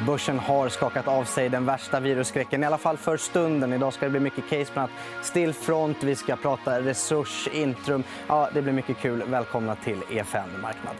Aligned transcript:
Börsen 0.00 0.38
har 0.38 0.68
skakat 0.68 1.08
av 1.08 1.24
sig 1.24 1.48
den 1.48 1.66
värsta 1.66 2.00
virusskräcken, 2.00 2.62
i 2.62 2.66
alla 2.66 2.78
fall 2.78 2.96
för 2.96 3.16
stunden. 3.16 3.72
Idag 3.72 3.92
ska 3.92 4.04
det 4.06 4.10
bli 4.10 4.20
mycket 4.20 4.48
case, 4.50 4.72
bland 4.72 4.90
annat 4.90 5.26
Stillfront. 5.26 6.02
Vi 6.02 6.16
ska 6.16 6.36
prata 6.36 6.80
Resurs, 6.80 7.48
Intrum. 7.52 8.04
Ja, 8.28 8.48
det 8.54 8.62
blir 8.62 8.72
mycket 8.72 8.98
kul. 8.98 9.22
Välkomna 9.26 9.76
till 9.76 10.02
EFN 10.10 10.60
Marknad. 10.62 10.94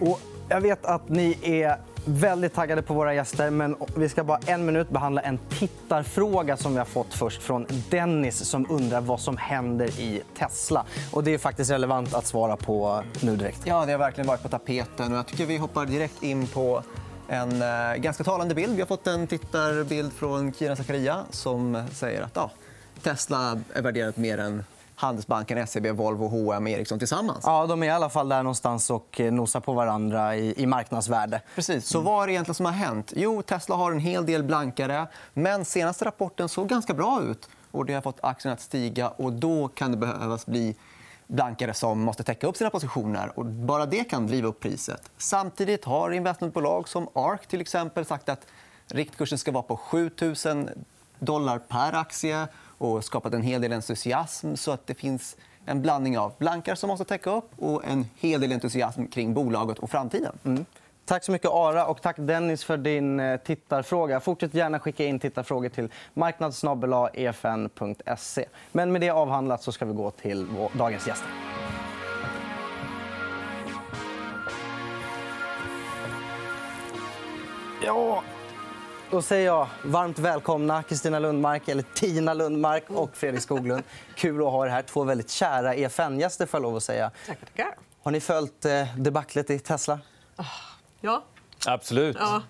Och 0.00 0.20
jag 0.48 0.60
vet 0.60 0.84
att 0.84 1.08
ni 1.08 1.38
är 1.42 1.78
väldigt 2.04 2.54
taggade 2.54 2.82
på 2.82 2.94
våra 2.94 3.14
gäster. 3.14 3.50
men 3.50 3.76
Vi 3.96 4.08
ska 4.08 4.24
bara 4.24 4.38
en 4.46 4.66
minut 4.66 4.88
behandla 4.90 5.20
en 5.20 5.38
tittarfråga 5.38 6.56
som 6.56 6.72
vi 6.72 6.78
har 6.78 6.84
fått 6.84 7.14
först 7.14 7.42
från 7.42 7.66
Dennis 7.90 8.44
som 8.44 8.66
undrar 8.70 9.00
vad 9.00 9.20
som 9.20 9.36
händer 9.36 10.00
i 10.00 10.22
Tesla. 10.38 10.84
Och 11.12 11.24
det 11.24 11.34
är 11.34 11.38
faktiskt 11.38 11.70
relevant 11.70 12.14
att 12.14 12.26
svara 12.26 12.56
på 12.56 13.02
nu 13.20 13.36
direkt. 13.36 13.60
Ja, 13.64 13.86
det 13.86 13.92
har 13.92 13.98
verkligen 13.98 14.28
varit 14.28 14.42
på 14.42 14.48
tapeten. 14.48 15.12
Och 15.12 15.18
jag 15.18 15.26
tycker 15.26 15.46
vi 15.46 15.56
hoppar 15.56 15.86
direkt 15.86 16.22
in 16.22 16.46
på 16.46 16.82
en 17.28 17.62
eh, 17.62 17.94
ganska 17.96 18.24
talande 18.24 18.54
bild. 18.54 18.74
Vi 18.74 18.80
har 18.80 18.86
fått 18.86 19.06
en 19.06 19.26
tittarbild 19.26 20.12
från 20.12 20.52
Kira 20.52 20.76
Zakaria 20.76 21.24
som 21.30 21.82
säger 21.92 22.22
att 22.22 22.32
ja, 22.34 22.50
Tesla 23.02 23.60
är 23.74 23.82
värderat 23.82 24.16
mer 24.16 24.38
än 24.38 24.64
Handelsbanken, 24.96 25.66
SEB, 25.66 25.86
Volvo, 25.86 26.28
H&M 26.28 26.62
och 26.62 26.68
Ericsson 26.70 26.98
tillsammans. 26.98 27.40
Ja, 27.46 27.66
de 27.66 27.82
är 27.82 27.86
i 27.86 27.90
alla 27.90 28.08
fall 28.08 28.28
där 28.28 28.42
någonstans 28.42 28.90
och 28.90 29.20
eh, 29.20 29.32
nosar 29.32 29.60
på 29.60 29.72
varandra 29.72 30.36
i, 30.36 30.62
i 30.62 30.66
marknadsvärde. 30.66 31.40
Precis. 31.54 31.86
Så 31.86 32.00
vad 32.00 32.22
är 32.22 32.26
det 32.26 32.32
egentligen 32.32 32.54
som 32.54 32.66
har 32.66 32.72
hänt? 32.72 33.12
Jo, 33.16 33.42
Tesla 33.42 33.76
har 33.76 33.92
en 33.92 33.98
hel 33.98 34.26
del 34.26 34.42
blankare. 34.42 35.06
Men 35.34 35.64
senaste 35.64 36.04
rapporten 36.04 36.48
såg 36.48 36.68
ganska 36.68 36.94
bra 36.94 37.22
ut. 37.22 37.48
och 37.70 37.86
Det 37.86 37.94
har 37.94 38.00
fått 38.00 38.18
aktien 38.22 38.54
att 38.54 38.60
stiga. 38.60 39.08
och 39.08 39.32
Då 39.32 39.68
kan 39.68 39.90
det 39.90 39.96
behövas 39.96 40.46
bli 40.46 40.76
blankare 41.26 41.74
som 41.74 42.00
måste 42.00 42.22
täcka 42.22 42.46
upp 42.46 42.56
sina 42.56 42.70
positioner. 42.70 43.32
Och 43.38 43.44
bara 43.46 43.86
det 43.86 44.04
kan 44.04 44.26
driva 44.26 44.48
upp 44.48 44.60
priset. 44.60 45.10
Samtidigt 45.18 45.84
har 45.84 46.10
investmentbolag 46.10 46.88
som 46.88 47.08
ARK 47.12 47.46
till 47.46 47.60
exempel 47.60 48.04
sagt 48.04 48.28
att 48.28 48.46
riktkursen 48.88 49.38
ska 49.38 49.52
vara 49.52 49.62
på 49.62 49.76
7 49.76 50.10
000 50.46 50.70
dollar 51.18 51.58
per 51.58 51.92
aktie 51.92 52.46
och 52.84 53.04
skapat 53.04 53.34
en 53.34 53.42
hel 53.42 53.60
del 53.60 53.72
entusiasm. 53.72 54.54
så 54.54 54.70
att 54.70 54.86
Det 54.86 54.94
finns 54.94 55.36
en 55.66 55.82
blandning 55.82 56.18
av 56.18 56.32
blankar 56.38 56.74
som 56.74 56.88
måste 56.88 57.04
täcka 57.04 57.30
upp 57.30 57.50
och 57.56 57.84
en 57.84 58.06
hel 58.16 58.40
del 58.40 58.52
entusiasm 58.52 59.06
kring 59.06 59.34
bolaget 59.34 59.78
och 59.78 59.90
framtiden. 59.90 60.38
Mm. 60.44 60.64
Tack 61.06 61.24
så 61.24 61.32
mycket, 61.32 61.50
Ara. 61.50 61.86
Och 61.86 62.02
tack, 62.02 62.16
Dennis, 62.18 62.64
för 62.64 62.76
din 62.76 63.20
eh, 63.20 63.36
tittarfråga. 63.36 64.20
Fortsätt 64.20 64.54
gärna 64.54 64.78
skicka 64.78 65.04
in 65.04 65.18
tittarfrågor 65.18 65.68
till 65.68 65.88
marknadssnabel-efn.se. 66.14 68.44
Men 68.72 68.92
med 68.92 69.00
det 69.00 69.10
avhandlat 69.10 69.62
så 69.62 69.72
ska 69.72 69.84
vi 69.84 69.92
gå 69.92 70.10
till 70.10 70.46
dagens 70.72 71.06
gäster. 71.06 71.28
Ja, 77.82 78.22
då 79.14 79.22
säger 79.22 79.46
jag 79.46 79.68
varmt 79.84 80.18
välkomna 80.18 80.82
Kristina 80.82 81.18
Lundmark, 81.18 81.68
eller 81.68 81.84
Tina 81.94 82.34
Lundmark 82.34 82.90
och 82.90 83.16
Fredrik 83.16 83.42
Skoglund. 83.42 83.82
Kul 84.14 84.42
att 84.46 84.52
ha 84.52 84.66
er 84.66 84.70
här. 84.70 84.82
Två 84.82 85.04
väldigt 85.04 85.30
kära 85.30 85.74
EFN-gäster. 85.74 86.60
Lov 86.60 86.76
att 86.76 86.82
säga. 86.82 87.10
Tackar, 87.26 87.46
tackar. 87.46 87.74
Har 88.02 88.10
ni 88.10 88.20
följt 88.20 88.64
eh, 88.64 88.96
debaclet 88.96 89.50
i 89.50 89.58
Tesla? 89.58 90.00
Ah, 90.36 90.44
ja. 91.00 91.24
Absolut. 91.66 92.16
Ja. 92.20 92.42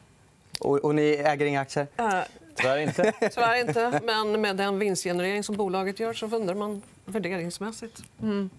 Och, 0.60 0.78
och 0.78 0.94
ni 0.94 1.02
äger 1.02 1.46
inga 1.46 1.60
aktier? 1.60 1.86
Uh, 2.00 2.20
Tyvärr 2.54 2.78
inte. 2.78 3.12
Tyvärr 3.20 3.60
inte. 3.60 4.00
Men 4.04 4.40
med 4.40 4.56
den 4.56 4.78
vinstgenerering 4.78 5.44
som 5.44 5.56
bolaget 5.56 6.00
gör 6.00 6.12
så 6.12 6.26
undrar 6.26 6.54
man 6.54 6.82
värderingsmässigt. 7.04 8.02
Mm. 8.22 8.50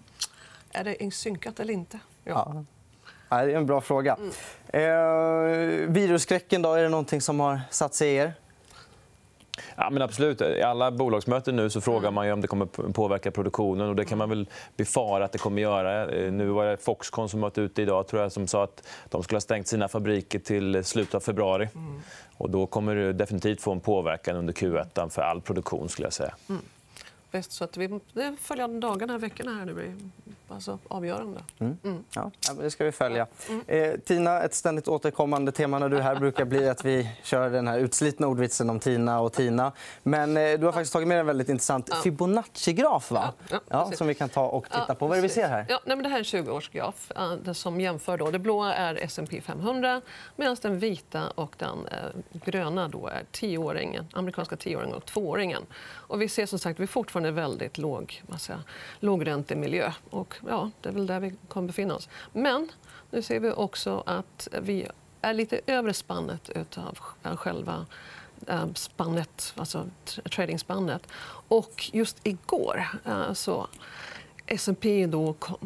Är 0.72 0.84
det 0.84 1.14
synkat 1.14 1.60
eller 1.60 1.74
inte? 1.74 1.98
Ja. 2.24 2.52
ja. 2.54 2.64
Det 3.28 3.34
är 3.34 3.48
en 3.48 3.66
bra 3.66 3.80
fråga. 3.80 4.18
Mm. 4.20 4.30
Eh, 4.68 5.90
virusskräcken, 5.90 6.62
då, 6.62 6.74
är 6.74 6.82
det 6.82 6.88
någonting 6.88 7.20
som 7.20 7.40
har 7.40 7.60
satt 7.70 7.94
sig 7.94 8.08
i 8.08 8.16
er? 8.16 8.32
Ja, 9.76 9.90
men 9.90 10.02
absolut. 10.02 10.40
I 10.40 10.62
alla 10.62 10.90
bolagsmöten 10.90 11.56
nu 11.56 11.70
så 11.70 11.80
frågar 11.80 12.08
mm. 12.08 12.14
man 12.14 12.32
om 12.32 12.40
det 12.40 12.48
kommer 12.48 12.66
påverka 12.92 13.30
produktionen. 13.30 13.88
Och 13.88 13.96
det 13.96 14.04
kan 14.04 14.18
man 14.18 14.28
väl 14.28 14.48
befara 14.76 15.24
att 15.24 15.32
det 15.32 15.38
kommer 15.38 15.62
göra. 15.62 16.14
Eh, 16.14 16.32
nu 16.32 16.46
var 16.46 16.66
det 16.66 16.76
Foxconn 16.76 17.28
som 17.28 17.40
var 17.40 17.58
ute 17.58 17.82
idag 17.82 18.06
tror 18.06 18.22
jag, 18.22 18.32
som 18.32 18.46
sa 18.46 18.64
att 18.64 18.88
de 19.08 19.22
skulle 19.22 19.36
ha 19.36 19.40
stängt 19.40 19.68
sina 19.68 19.88
fabriker 19.88 20.38
till 20.38 20.84
slutet 20.84 21.14
av 21.14 21.20
februari. 21.20 21.68
Mm. 21.74 22.00
Och 22.36 22.50
då 22.50 22.66
kommer 22.66 22.94
det 22.94 23.12
definitivt 23.12 23.60
få 23.60 23.72
en 23.72 23.80
påverkan 23.80 24.36
under 24.36 24.52
Q1 24.52 25.08
för 25.08 25.22
all 25.22 25.40
produktion. 25.40 25.88
skulle 25.88 26.06
jag 26.06 26.12
säga. 26.12 26.34
Mm. 26.48 26.62
Så 27.48 27.64
att 27.64 27.76
vi, 27.76 28.00
det 28.12 28.36
följande 28.40 28.80
dagarna, 28.86 29.18
veckorna 29.18 29.54
här, 29.54 29.64
blir 29.64 29.94
alltså 30.48 30.78
avgörande. 30.88 31.40
Mm. 31.58 31.76
Mm. 31.84 32.04
Ja, 32.14 32.30
det 32.60 32.70
ska 32.70 32.84
vi 32.84 32.92
följa. 32.92 33.26
Mm. 33.48 33.62
Eh, 33.66 34.00
Tina, 34.00 34.42
ett 34.42 34.54
ständigt 34.54 34.88
återkommande 34.88 35.52
tema 35.52 35.78
när 35.78 35.88
du 35.88 35.96
är 35.96 36.00
här 36.00 36.16
brukar 36.16 36.44
bli 36.44 36.68
att 36.68 36.84
vi 36.84 37.10
kör 37.22 37.50
den 37.50 37.68
här 37.68 37.78
utslitna 37.78 38.26
ordvitsen 38.26 38.70
om 38.70 38.80
Tina 38.80 39.20
och 39.20 39.32
Tina. 39.32 39.72
Men 40.02 40.36
eh, 40.36 40.58
du 40.58 40.66
har 40.66 40.72
faktiskt 40.72 40.92
tagit 40.92 41.08
med 41.08 41.20
en 41.20 41.26
väldigt 41.26 41.48
intressant. 41.48 41.94
Fibonacci-graf 42.02 43.10
va? 43.10 43.32
Ja, 43.50 43.60
ja, 43.68 43.92
som 43.92 44.06
vi 44.06 44.14
kan 44.14 44.28
ta 44.28 44.46
och 44.46 44.64
titta 44.64 44.94
på. 44.94 45.06
Vad 45.06 45.18
är 45.18 45.22
det 45.22 45.28
vi 45.28 45.34
ser 45.34 45.48
här? 45.48 45.66
Ja, 45.68 45.80
nej, 45.84 45.96
men 45.96 46.02
det 46.02 46.08
här 46.08 46.16
är 46.16 46.36
en 46.36 46.44
20-årsgraf 46.44 47.46
uh, 47.46 47.52
som 47.52 47.80
jämför. 47.80 48.18
Då. 48.18 48.30
Det 48.30 48.38
blåa 48.38 48.74
är 48.74 48.94
S&P 48.94 49.40
500 49.40 50.00
medan 50.36 50.56
den 50.62 50.78
vita 50.78 51.30
och 51.34 51.54
den 51.58 51.78
uh, 51.78 52.40
gröna 52.44 52.88
då 52.88 53.06
är 53.06 53.22
tioåringen, 53.32 54.06
amerikanska 54.12 54.56
tioåringen 54.56 54.96
och 54.96 55.06
tvååringen. 55.06 55.62
Och 55.86 56.22
vi 56.22 56.28
ser 56.28 56.46
som 56.46 56.58
sagt 56.58 56.80
vi 56.80 56.86
fortfarande 56.86 57.30
väldigt 57.30 57.78
låg, 57.78 58.22
lågräntemiljö. 59.00 59.92
Och, 60.10 60.34
ja, 60.48 60.70
det 60.80 60.88
är 60.88 60.92
väl 60.92 61.06
där 61.06 61.20
vi 61.20 61.34
kommer 61.48 61.66
befinna 61.66 61.94
oss. 61.94 62.08
Men 62.32 62.68
nu 63.10 63.22
ser 63.22 63.40
vi 63.40 63.50
också 63.50 64.02
att 64.06 64.48
vi 64.60 64.86
är 65.20 65.34
lite 65.34 65.60
övre 65.66 65.94
spannet 65.94 66.50
av 66.76 66.98
själva 67.36 67.86
eh, 68.46 68.66
spannet, 68.74 69.52
alltså 69.56 69.86
tradingspannet. 70.30 71.02
Och 71.48 71.90
just 71.92 72.16
igår 72.22 72.86
eh, 73.04 73.32
så 73.32 73.66
S&P 74.46 75.06
då 75.06 75.32
kom, 75.32 75.56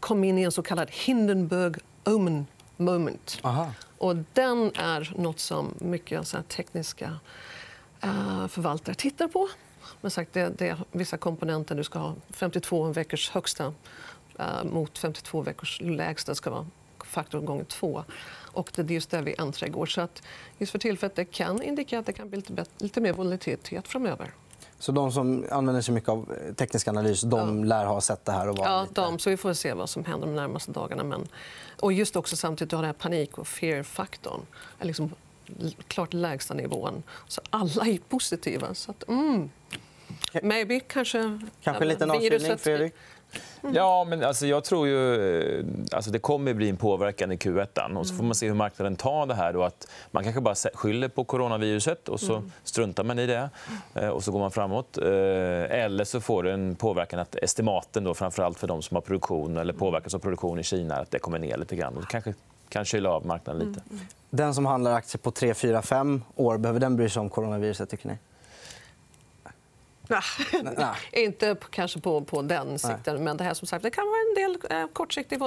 kom 0.00 0.24
in 0.24 0.38
i 0.38 0.42
en 0.42 0.52
så 0.52 0.62
kallad 0.62 0.88
Hindenburg 0.90 1.76
Omen 2.04 2.46
moment. 2.76 3.38
Aha. 3.42 3.72
Och 3.98 4.16
den 4.32 4.72
är 4.74 5.12
nåt 5.16 5.40
som 5.40 5.74
mycket 5.78 6.28
så 6.28 6.42
tekniska 6.42 7.18
förvaltare 8.48 8.94
tittar 8.94 9.28
på. 9.28 9.48
Men 10.00 10.10
sagt, 10.10 10.32
det, 10.32 10.52
det 10.58 10.68
är 10.68 10.78
vissa 10.92 11.16
komponenter. 11.16 11.74
Du 11.74 11.84
ska 11.84 11.98
ha 11.98 12.14
52 12.30 12.84
veckors 12.84 13.30
högsta 13.30 13.66
uh, 13.66 14.64
mot 14.64 14.98
52 14.98 15.42
veckors 15.42 15.80
lägsta. 15.80 16.34
ska 16.34 16.50
vara 16.50 16.66
faktor 17.04 17.40
gånger 17.40 17.64
två. 17.64 18.04
Och 18.52 18.70
det 18.74 18.82
är 18.82 18.90
just 18.90 19.10
det 19.10 19.22
vi 19.22 19.34
äntrar 19.38 19.68
igår. 19.68 19.86
Så 19.86 20.00
att 20.00 20.22
just 20.58 20.72
för 20.72 20.78
tillfället 20.78 21.16
det 21.16 21.24
kan 21.24 21.62
indikera 21.62 22.00
att 22.00 22.06
det 22.06 22.12
kan 22.12 22.28
bli 22.28 22.36
lite, 22.36 22.52
bättre, 22.52 22.72
lite 22.78 23.00
mer 23.00 23.12
volatilitet 23.12 23.88
framöver. 23.88 24.32
Så 24.78 24.92
de 24.92 25.12
som 25.12 25.44
använder 25.50 25.82
sig 25.82 25.94
mycket 25.94 26.08
av 26.08 26.34
teknisk 26.56 26.88
analys 26.88 27.20
de 27.20 27.64
lär 27.64 27.84
ha 27.84 28.00
sett 28.00 28.24
det 28.24 28.32
här? 28.32 28.48
Och 28.48 28.58
ja, 28.58 28.86
de. 28.92 29.18
Så 29.18 29.30
vi 29.30 29.36
får 29.36 29.52
se 29.52 29.72
vad 29.72 29.90
som 29.90 30.04
händer 30.04 30.26
de 30.26 30.36
närmaste 30.36 30.72
dagarna. 30.72 31.04
Men... 31.04 31.28
Och 31.80 31.92
just 31.92 32.16
också 32.16 32.36
samtidigt, 32.36 32.72
har 32.72 32.78
den 32.78 32.86
här 32.86 32.92
panik 32.92 33.38
och 33.38 33.46
fear-faktorn. 33.46 34.40
Liksom 34.80 35.10
klart 35.88 36.12
lägsta 36.12 36.54
nivån. 36.54 37.02
Så 37.28 37.40
alla 37.50 37.86
är 37.86 37.98
positiva. 38.08 38.74
Så 38.74 38.90
att, 38.90 39.08
mm. 39.08 39.50
Maybe, 40.42 40.80
kanske... 40.80 41.40
Kanske 41.62 41.84
en 41.84 41.88
liten 41.88 42.10
avkylning, 42.10 42.58
Fredrik? 42.58 42.92
Mm. 43.62 43.74
Ja, 43.74 44.04
men 44.04 44.24
alltså, 44.24 44.46
jag 44.46 44.64
tror 44.64 44.88
ju... 44.88 45.64
Alltså, 45.92 46.10
det 46.10 46.18
kommer 46.18 46.50
att 46.50 46.56
bli 46.56 46.68
en 46.68 46.76
påverkan 46.76 47.32
i 47.32 47.36
Q1. 47.36 47.96
Och 47.96 48.06
så 48.06 48.14
får 48.14 48.24
man 48.24 48.34
se 48.34 48.46
hur 48.46 48.54
marknaden 48.54 48.96
tar 48.96 49.26
det 49.26 49.34
här. 49.34 49.52
Då, 49.52 49.62
att 49.62 49.88
man 50.10 50.24
kanske 50.24 50.40
bara 50.40 50.54
skyller 50.54 51.08
på 51.08 51.24
coronaviruset 51.24 52.08
och 52.08 52.20
så 52.20 52.36
mm. 52.36 52.52
struntar 52.64 53.04
man 53.04 53.18
i 53.18 53.26
det. 53.26 53.50
Eh, 53.94 54.08
och 54.08 54.24
så 54.24 54.32
går 54.32 54.38
man 54.38 54.50
framåt. 54.50 54.98
Eh, 54.98 55.08
eller 55.82 56.04
så 56.04 56.20
får 56.20 56.42
det 56.42 56.52
en 56.52 56.76
påverkan 56.76 57.20
att 57.20 57.34
estimaten, 57.34 58.04
då, 58.04 58.14
framförallt 58.14 58.58
för 58.58 58.66
de 58.66 58.82
som 58.82 58.94
har 58.94 59.02
produktion 59.02 59.56
eller 59.56 59.72
påverkas 59.72 60.14
av 60.14 60.18
produktion 60.18 60.58
i 60.58 60.62
Kina, 60.62 60.96
att 60.96 61.10
det 61.10 61.18
kommer 61.18 61.38
ner 61.38 61.56
lite 61.56 61.76
grann. 61.76 61.96
Och 61.96 62.08
kanske 62.08 62.34
kan 62.68 62.84
kyla 62.84 63.10
av 63.10 63.26
marknaden 63.26 63.68
lite. 63.68 63.82
Mm. 63.90 64.04
Den 64.30 64.54
som 64.54 64.66
handlar 64.66 64.92
aktier 64.92 65.18
på 65.18 65.30
3, 65.30 65.54
4, 65.54 65.82
5 65.82 66.22
år, 66.36 66.58
behöver 66.58 66.80
den 66.80 66.96
bry 66.96 67.08
sig 67.08 67.20
om 67.20 67.30
coronaviruset? 67.30 67.90
Tycker 67.90 68.08
ni? 68.08 68.18
Nej. 70.62 71.24
inte 71.24 71.56
kanske 71.70 72.00
på, 72.00 72.20
på 72.20 72.42
den 72.42 72.78
sikten. 72.78 73.24
Men 73.24 73.36
det, 73.36 73.44
här, 73.44 73.54
som 73.54 73.68
sagt, 73.68 73.82
det 73.82 73.90
kan 73.90 74.04
vara 74.04 74.17
en 74.28 74.34
del 74.34 74.80
eh, 74.80 74.86
kortsiktig 74.92 75.38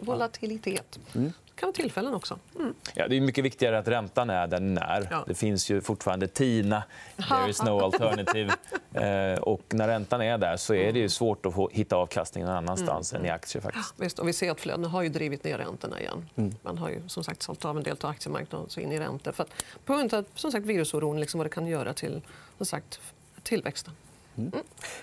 volatilitet. 0.00 0.98
Mm. 1.14 1.32
Det 1.46 1.60
kan 1.60 1.66
vara 1.66 1.74
tillfällen 1.74 2.14
också. 2.14 2.38
Mm. 2.58 2.74
Ja, 2.94 3.08
det 3.08 3.16
är 3.16 3.20
mycket 3.20 3.44
viktigare 3.44 3.78
att 3.78 3.88
räntan 3.88 4.30
är 4.30 4.46
där 4.46 4.60
den 4.60 4.78
är. 4.78 5.08
Ja. 5.10 5.24
Det 5.26 5.34
finns 5.34 5.70
ju 5.70 5.80
fortfarande 5.80 6.28
TINA. 6.28 6.82
There 7.28 7.50
is 7.50 7.62
no 7.62 7.80
alternative. 7.84 8.52
eh, 8.92 9.40
och 9.40 9.62
när 9.68 9.88
räntan 9.88 10.22
är 10.22 10.38
där 10.38 10.56
så 10.56 10.74
är 10.74 10.92
det 10.92 10.98
ju 10.98 11.08
svårt 11.08 11.46
att 11.46 11.54
hitta 11.70 11.96
avkastning 11.96 12.44
någon 12.44 12.54
annanstans 12.54 13.12
mm. 13.12 13.22
än 13.22 13.28
i 13.28 13.30
aktier. 13.30 13.62
Faktiskt. 13.62 13.94
Visst, 13.96 14.18
och 14.18 14.28
vi 14.28 14.32
ser 14.32 14.50
att 14.50 14.60
flödena 14.60 14.88
har 14.88 15.02
ju 15.02 15.08
drivit 15.08 15.44
ner 15.44 15.58
räntorna 15.58 16.00
igen. 16.00 16.28
Mm. 16.36 16.54
Man 16.62 16.78
har 16.78 16.88
ju 16.88 17.08
som 17.08 17.24
sagt 17.24 17.42
sålt 17.42 17.64
av 17.64 17.76
en 17.76 17.82
del 17.82 17.96
av 18.00 18.10
aktiemarknaden 18.10 18.68
så 18.68 18.80
in 18.80 18.92
i 18.92 18.98
räntor. 18.98 19.32
För 19.32 19.42
att, 19.42 19.50
på 19.84 19.94
grund 19.94 20.14
av 20.14 20.24
som 20.34 20.52
sagt, 20.52 20.66
virusoron 20.66 21.20
liksom 21.20 21.38
vad 21.38 21.46
det 21.46 21.50
kan 21.50 21.66
göra 21.66 21.92
till 21.92 22.20
som 22.56 22.66
sagt, 22.66 23.00
tillväxten. 23.42 23.94
Mm. 24.38 24.52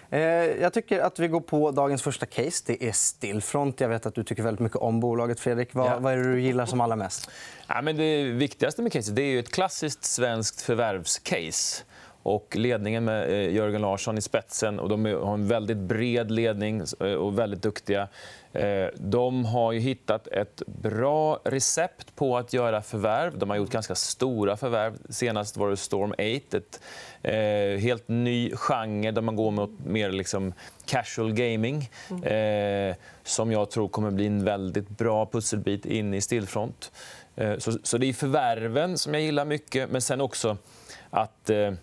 Eh, 0.10 0.22
jag 0.62 0.74
tycker 0.74 1.00
att 1.00 1.20
vi 1.20 1.28
går 1.28 1.42
på 1.42 1.72
dagens 1.72 2.02
första 2.02 2.26
case. 2.26 2.64
Det 2.68 2.88
är 2.88 2.92
Stillfront. 2.92 3.80
Jag 3.80 3.90
vet 3.90 4.06
att 4.06 4.16
du 4.16 4.24
tycker 4.24 4.44
väldigt 4.44 4.60
mycket 4.60 4.78
om 4.78 5.00
bolaget. 5.00 5.40
Fredrik. 5.40 5.74
Vad, 5.74 5.92
ja. 5.92 6.00
vad 6.00 6.14
är 6.14 6.18
det 6.18 6.32
du 6.34 6.42
gillar 6.42 6.66
som 6.66 6.82
allra 6.82 6.96
mest? 6.96 7.30
Ja, 7.68 7.82
men 7.82 7.98
det 7.98 8.24
viktigaste 8.24 8.82
med 8.82 8.92
caset 8.92 9.20
är 9.20 9.40
ett 9.40 9.52
klassiskt 9.52 10.04
svenskt 10.04 10.62
förvärvscase. 10.62 11.84
Och 12.25 12.56
ledningen 12.56 13.06
med 13.06 13.30
eh, 13.30 13.54
Jörgen 13.54 13.81
Larsson 13.81 14.18
i 14.18 14.22
spetsen. 14.22 14.80
Och 14.80 14.89
de 14.89 15.06
har 15.06 15.33
en 15.33 15.48
väldigt 15.48 15.77
bred 15.77 16.31
ledning 16.31 16.81
eh, 17.00 17.13
och 17.13 17.39
väldigt 17.39 17.62
duktiga. 17.62 18.07
Eh, 18.54 18.88
de 18.95 19.45
har 19.45 19.72
ju 19.72 19.80
hittat 19.80 20.27
ett 20.27 20.62
bra 20.66 21.39
recept 21.44 22.16
på 22.16 22.38
att 22.38 22.54
göra 22.54 22.81
förvärv. 22.81 23.38
De 23.38 23.50
har 23.50 23.57
gjort 23.57 23.69
ganska 23.69 23.95
stora 23.95 24.57
förvärv. 24.57 24.98
Senast 25.10 25.57
var 25.57 25.69
det 25.69 25.77
Storm 25.77 26.12
8, 26.12 26.57
ett 26.57 26.81
helt 27.81 28.07
ny 28.07 28.51
genre 28.56 29.12
där 29.12 29.22
man 29.22 29.36
går 29.36 29.51
mot 29.51 29.80
mer 29.86 30.12
liksom 30.12 30.54
casual 30.86 31.33
gaming 31.33 31.89
mm. 32.10 32.95
som 33.24 33.51
jag 33.51 33.69
tror 33.69 33.88
kommer 33.88 34.12
bli 34.12 34.25
en 34.25 34.44
väldigt 34.44 34.89
bra 34.89 35.25
pusselbit 35.25 35.86
in 35.86 36.13
i 36.13 36.22
Stillfront. 36.22 36.92
Så, 37.83 37.98
det 37.98 38.10
är 38.10 38.13
förvärven 38.13 38.98
som 38.98 39.13
jag 39.13 39.24
gillar 39.24 39.45
mycket, 39.45 39.89
men 39.89 40.01
sen 40.01 40.22
också 40.22 40.57
att 41.10 41.50
Eh, 41.50 41.74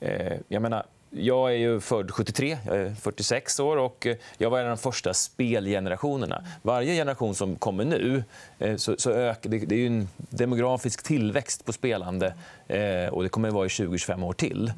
Eh, 0.00 0.36
jag 0.48 0.62
menar, 0.62 0.86
jag 1.10 1.50
är 1.50 1.56
ju 1.56 1.80
född 1.80 2.10
73, 2.10 2.58
jag 2.66 2.76
är 2.76 2.94
46 2.94 3.60
år 3.60 3.76
och 3.76 4.06
eh, 4.06 4.16
jag 4.38 4.50
var 4.50 4.58
en 4.58 4.64
av 4.64 4.70
de 4.70 4.82
första 4.82 5.14
spelgenerationerna. 5.14 6.44
Varje 6.62 6.94
generation 6.94 7.34
som 7.34 7.56
kommer 7.56 7.84
nu 7.84 8.24
eh, 8.58 8.76
så, 8.76 8.94
så 8.98 9.10
ökar, 9.10 9.50
det, 9.50 9.58
det 9.58 9.74
är 9.74 9.86
en 9.86 10.08
demografisk 10.16 11.02
tillväxt 11.02 11.64
på 11.64 11.72
spelande 11.72 12.34
och 13.10 13.22
det 13.22 13.28
kommer 13.28 13.48
att 13.48 13.54
vara 13.54 13.66
i 13.66 13.68
20-25 13.68 14.24
år 14.24 14.32
till. 14.32 14.72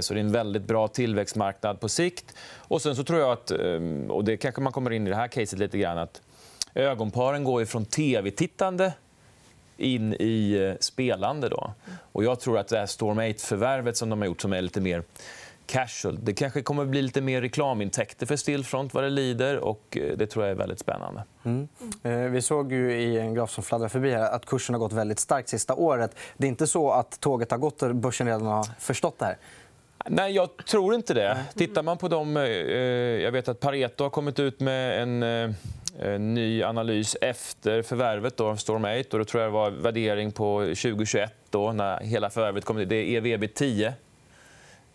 Så 0.00 0.14
det 0.14 0.20
är 0.20 0.24
en 0.24 0.32
väldigt 0.32 0.62
bra 0.62 0.88
tillväxtmarknad 0.88 1.80
på 1.80 1.88
sikt. 1.88 2.34
Och 2.58 2.82
sen 2.82 2.96
så 2.96 3.04
tror 3.04 3.20
jag 3.20 3.32
att, 3.32 3.50
och 4.08 4.24
det 4.24 4.36
kanske 4.36 4.60
man 4.60 4.72
kommer 4.72 4.90
in 4.90 5.06
i 5.06 5.10
det 5.10 5.16
här 5.16 5.28
caset 5.28 5.58
lite 5.58 5.78
grann, 5.78 5.98
att 5.98 6.22
ögonparen 6.74 7.44
går 7.44 7.64
från 7.64 7.84
tv-tittande 7.84 8.92
in 9.78 10.14
i 10.14 10.52
eh, 10.52 10.78
spelande. 10.80 11.48
Då. 11.48 11.72
Och 12.12 12.24
jag 12.24 12.40
tror 12.40 12.58
att 12.58 12.68
det 12.68 12.78
här 12.78 12.86
Storm 12.86 13.20
8-förvärvet 13.20 13.92
som 13.92 14.10
de 14.10 14.20
har 14.20 14.26
gjort, 14.26 14.40
som 14.40 14.52
är 14.52 14.62
lite 14.62 14.80
mer 14.80 15.02
casual, 15.66 16.18
det 16.22 16.32
kanske 16.32 16.62
kommer 16.62 16.82
att 16.82 16.88
bli 16.88 17.02
lite 17.02 17.20
mer 17.20 17.40
reklamintäkter 17.40 18.26
för 18.26 18.36
Stillfront 18.36 18.94
vad 18.94 19.04
det 19.04 19.10
lider. 19.10 19.58
och 19.58 19.96
eh, 19.96 20.16
Det 20.16 20.26
tror 20.26 20.44
jag 20.44 20.52
är 20.52 20.56
väldigt 20.56 20.78
spännande. 20.78 21.24
Mm. 21.44 21.68
Eh, 22.02 22.12
vi 22.12 22.42
såg 22.42 22.72
ju 22.72 22.92
i 22.92 23.18
en 23.18 23.34
graf 23.34 23.50
som 23.50 23.64
fladdrar 23.64 23.88
förbi 23.88 24.10
här 24.10 24.30
att 24.30 24.46
kursen 24.46 24.74
har 24.74 24.80
gått 24.80 24.92
väldigt 24.92 25.18
starkt 25.18 25.48
sista 25.48 25.74
året. 25.74 26.16
Det 26.36 26.46
är 26.46 26.48
inte 26.48 26.66
så 26.66 26.90
att 26.90 27.20
tåget 27.20 27.50
har 27.50 27.58
gått 27.58 27.82
och 27.82 27.94
börsen 27.94 28.26
redan 28.26 28.46
har 28.46 28.66
förstått 28.78 29.18
det 29.18 29.24
här. 29.24 29.36
Nej, 30.06 30.32
jag 30.32 30.56
tror 30.56 30.94
inte 30.94 31.14
det. 31.14 31.44
Tittar 31.54 31.82
man 31.82 31.98
på 31.98 32.08
de... 32.08 32.36
Eh, 32.36 32.42
eh, 32.42 32.80
jag 33.22 33.32
vet 33.32 33.48
att 33.48 33.60
Pareto 33.60 34.04
har 34.04 34.10
kommit 34.10 34.38
ut 34.38 34.60
med 34.60 35.02
en 35.02 35.22
eh, 35.22 36.20
ny 36.20 36.62
analys 36.62 37.16
efter 37.20 37.82
förvärvet 37.82 38.40
av 38.40 38.56
Storm 38.56 38.84
8. 38.84 39.08
Och 39.12 39.18
då 39.18 39.24
tror 39.24 39.42
jag 39.42 39.52
det 39.52 39.54
var 39.54 39.70
värdering 39.70 40.32
på 40.32 40.60
2021 40.60 41.32
då, 41.50 41.72
när 41.72 42.00
hela 42.00 42.30
förvärvet 42.30 42.64
kom. 42.64 42.88
Det 42.88 42.96
är 42.96 43.26
ev 43.26 43.46
10. 43.46 43.94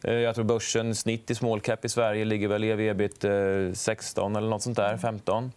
Jag 0.01 0.35
tror 0.35 0.45
börsen 0.45 0.95
snitt 0.95 1.31
i 1.31 1.35
small 1.35 1.59
cap 1.59 1.85
i 1.85 1.89
Sverige 1.89 2.25
ligger 2.25 2.47
väl 2.47 2.63
ev 2.63 3.09
16 3.73 4.35
eller 4.35 4.49
något 4.49 4.61
sånt 4.61 4.77
där, 4.77 4.97
15. 4.97 5.51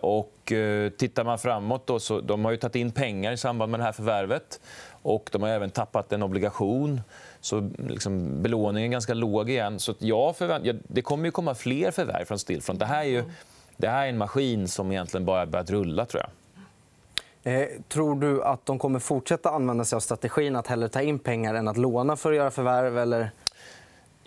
Och 0.00 0.52
tittar 0.98 1.24
man 1.24 1.38
framåt 1.38 1.86
då, 1.86 2.00
så 2.00 2.20
de 2.20 2.44
har 2.44 2.52
ju 2.52 2.56
tagit 2.56 2.74
in 2.74 2.90
pengar 2.90 3.32
i 3.32 3.36
samband 3.36 3.70
med 3.70 3.80
det 3.80 3.84
här 3.84 3.92
förvärvet. 3.92 4.60
Och 5.02 5.28
de 5.32 5.42
har 5.42 5.48
även 5.48 5.70
tappat 5.70 6.12
en 6.12 6.22
obligation. 6.22 7.00
Så 7.40 7.70
liksom, 7.78 8.42
belåningen 8.42 8.90
är 8.90 8.92
ganska 8.92 9.14
låg 9.14 9.50
igen. 9.50 9.78
Så 9.78 9.94
jag 9.98 10.36
förvänt... 10.36 10.66
ja, 10.66 10.74
det 10.82 11.02
kommer 11.02 11.24
ju 11.24 11.30
komma 11.30 11.54
fler 11.54 11.90
förvärv 11.90 12.24
från 12.24 12.38
Stillfront. 12.38 12.80
Det 12.80 12.86
här 12.86 13.00
är 13.00 13.08
ju 13.08 13.24
det 13.76 13.88
här 13.88 14.04
är 14.04 14.08
en 14.08 14.18
maskin 14.18 14.68
som 14.68 14.92
egentligen 14.92 15.24
bara 15.24 15.46
börjat 15.46 15.70
rulla. 15.70 16.06
tror 16.06 16.22
jag. 16.22 16.30
Eh, 17.52 17.68
tror 17.88 18.20
du 18.20 18.42
att 18.42 18.66
de 18.66 18.78
kommer 18.78 18.98
fortsätta 18.98 19.50
använda 19.50 19.84
sig 19.84 19.96
av 19.96 20.00
strategin 20.00 20.56
att 20.56 20.66
hellre 20.66 20.88
ta 20.88 21.02
in 21.02 21.18
pengar 21.18 21.54
än 21.54 21.68
att 21.68 21.76
låna 21.76 22.16
för 22.16 22.30
att 22.30 22.36
göra 22.36 22.50
förvärv? 22.50 22.98
Eller? 22.98 23.30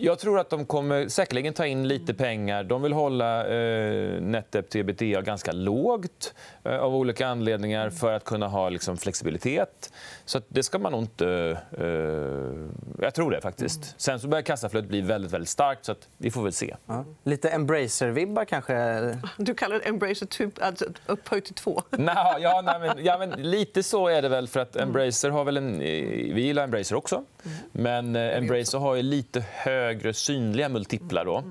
Jag 0.04 0.18
tror 0.18 0.38
att 0.38 0.50
de 0.50 0.66
kommer 0.66 1.08
säkerligen 1.08 1.54
ta 1.54 1.66
in 1.66 1.88
lite 1.88 2.14
pengar. 2.14 2.64
De 2.64 2.82
vill 2.82 2.92
hålla 2.92 3.46
eh, 3.46 4.20
netdebt 4.20 4.70
till 4.70 4.80
ebitda 4.80 5.20
ganska 5.20 5.52
lågt 5.52 6.34
eh, 6.64 6.76
av 6.78 6.96
olika 6.96 7.26
anledningar 7.26 7.90
för 7.90 8.12
att 8.12 8.24
kunna 8.24 8.48
ha 8.48 8.68
liksom, 8.68 8.96
flexibilitet. 8.96 9.92
Så 10.24 10.40
det 10.48 10.62
ska 10.62 10.78
man 10.78 10.92
nog 10.92 11.02
inte... 11.02 11.58
Eh, 11.78 13.04
jag 13.04 13.14
tror 13.14 13.30
det. 13.30 13.40
faktiskt. 13.40 13.94
Sen 14.00 14.20
så 14.20 14.28
börjar 14.28 14.42
kassaflödet 14.42 14.90
bli 14.90 15.00
väldigt, 15.00 15.32
väldigt 15.32 15.48
starkt. 15.48 15.84
så 15.84 15.94
vi 16.18 16.30
får 16.30 16.42
väl 16.42 16.52
se. 16.52 16.76
Ja. 16.86 17.04
Lite 17.24 17.48
Embracer-vibbar, 17.48 18.44
kanske? 18.44 19.18
Du 19.36 19.54
kallar 19.54 19.78
det 19.78 19.88
Embracer 19.88 20.26
typ, 20.26 20.62
alltså, 20.62 20.84
upphöjt 21.06 21.44
till 21.44 21.54
två. 21.54 21.82
Nå, 21.90 22.36
ja, 22.40 22.62
nej, 22.64 22.80
men, 22.80 23.04
ja, 23.04 23.18
men, 23.18 23.30
lite 23.30 23.82
så 23.82 24.08
är 24.08 24.22
det 24.22 24.28
väl. 24.28 24.48
för 24.48 24.60
att 24.60 24.76
Embracer 24.76 25.30
har 25.30 25.44
väl 25.44 25.56
en... 25.56 25.78
Vi 25.78 26.40
gillar 26.40 26.64
Embracer 26.64 26.96
också. 26.96 27.24
Men 27.72 28.16
eh, 28.16 28.38
Embracer 28.38 28.78
har 28.78 28.94
ju 28.94 29.02
lite 29.02 29.44
högre 29.52 30.14
synliga 30.14 30.68
multiplar. 30.68 31.24
Då. 31.24 31.44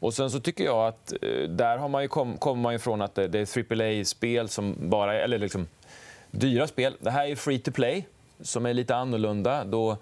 Och 0.00 0.14
sen 0.14 0.30
så 0.30 0.40
tycker 0.40 0.64
jag 0.64 0.86
att 0.88 1.12
eh, 1.22 1.48
där 1.48 1.78
har 1.78 1.88
man 1.88 2.02
ju 2.02 2.08
kom, 2.08 2.36
kommer 2.36 2.62
man 2.62 2.74
ifrån 2.74 3.02
att 3.02 3.14
det, 3.14 3.28
det 3.28 3.56
är 3.56 3.98
AAA-spel 3.98 4.48
som 4.48 4.76
bara 4.78 5.14
eller 5.20 5.38
liksom 5.38 5.68
dyra 6.30 6.66
spel. 6.66 6.96
Det 7.00 7.10
här 7.10 7.26
är 7.26 7.36
free 7.36 7.58
to 7.58 7.72
play, 7.72 8.06
som 8.40 8.66
är 8.66 8.74
lite 8.74 8.96
annorlunda. 8.96 9.64
Då, 9.64 9.96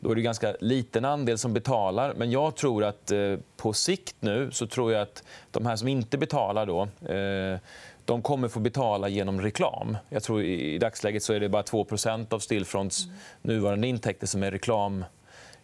då 0.00 0.10
är 0.10 0.14
det 0.14 0.22
ganska 0.22 0.56
liten 0.60 1.04
andel 1.04 1.38
som 1.38 1.54
betalar. 1.54 2.14
Men 2.14 2.30
jag 2.30 2.56
tror 2.56 2.84
att 2.84 3.10
eh, 3.10 3.36
på 3.56 3.72
sikt 3.72 4.16
nu 4.20 4.50
så 4.52 4.66
tror 4.66 4.92
jag 4.92 5.02
att 5.02 5.24
de 5.50 5.66
här 5.66 5.76
som 5.76 5.88
inte 5.88 6.18
betalar 6.18 6.66
då, 6.66 6.82
eh, 7.14 7.58
de 8.04 8.22
kommer 8.22 8.48
få 8.48 8.60
betala 8.60 9.08
genom 9.08 9.40
reklam. 9.40 9.96
Jag 10.08 10.22
tror 10.22 10.42
I 10.42 10.78
dagsläget 10.78 11.22
så 11.22 11.32
är 11.32 11.40
det 11.40 11.48
bara 11.48 11.62
2% 11.62 12.34
av 12.34 12.38
Stillfronts 12.38 13.04
mm. 13.04 13.16
nuvarande 13.42 13.86
intäkter 13.86 14.26
som 14.26 14.42
är 14.42 14.50
reklam. 14.50 15.04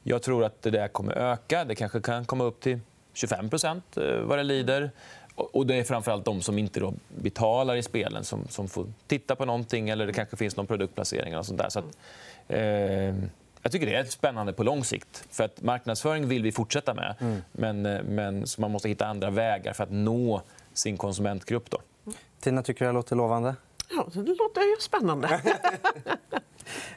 Jag 0.02 0.22
tror 0.22 0.44
att 0.44 0.62
det 0.62 0.70
där 0.70 0.88
kommer 0.88 1.12
öka. 1.12 1.64
Det 1.64 1.74
kanske 1.74 2.00
kan 2.00 2.24
komma 2.24 2.44
upp 2.44 2.60
till 2.60 2.80
25 3.12 3.50
eh, 3.54 4.20
vad 4.20 4.38
det 4.38 4.42
lider. 4.42 4.90
Och 5.34 5.66
det 5.66 5.74
är 5.74 5.84
framförallt 5.84 6.24
de 6.24 6.42
som 6.42 6.58
inte 6.58 6.80
då 6.80 6.94
betalar 7.08 7.76
i 7.76 7.82
spelen 7.82 8.24
som, 8.24 8.48
som 8.48 8.68
får 8.68 8.86
titta 9.06 9.36
på 9.36 9.44
någonting 9.44 9.88
eller 9.88 10.06
det 10.06 10.12
kanske 10.12 10.36
finns 10.36 10.56
någon 10.56 10.66
produktplacering. 10.66 11.36
Och 11.36 11.46
sånt 11.46 11.58
där. 11.58 11.68
Så 11.68 11.78
att, 11.78 11.98
eh, 12.48 13.14
jag 13.62 13.72
tycker 13.72 13.86
det 13.86 13.94
är 13.94 14.04
spännande 14.04 14.52
på 14.52 14.62
lång 14.62 14.84
sikt. 14.84 15.24
För 15.30 15.44
att 15.44 15.62
marknadsföring 15.62 16.28
vill 16.28 16.42
vi 16.42 16.52
fortsätta 16.52 16.94
med. 16.94 17.14
Mm. 17.20 17.42
Men, 17.52 17.86
eh, 17.86 18.02
men 18.02 18.46
så 18.46 18.60
man 18.60 18.70
måste 18.70 18.88
hitta 18.88 19.06
andra 19.06 19.30
vägar 19.30 19.72
för 19.72 19.84
att 19.84 19.92
nå 19.92 20.42
sin 20.72 20.96
konsumentgrupp. 20.96 21.70
Då. 21.70 21.78
Tina, 22.40 22.62
tycker 22.62 22.84
du 22.84 22.86
det 22.86 22.92
låter 22.92 23.16
lovande? 23.16 23.56
Ja, 23.90 24.06
det 24.12 24.34
låter 24.34 24.60
ju 24.60 24.76
spännande. 24.80 25.40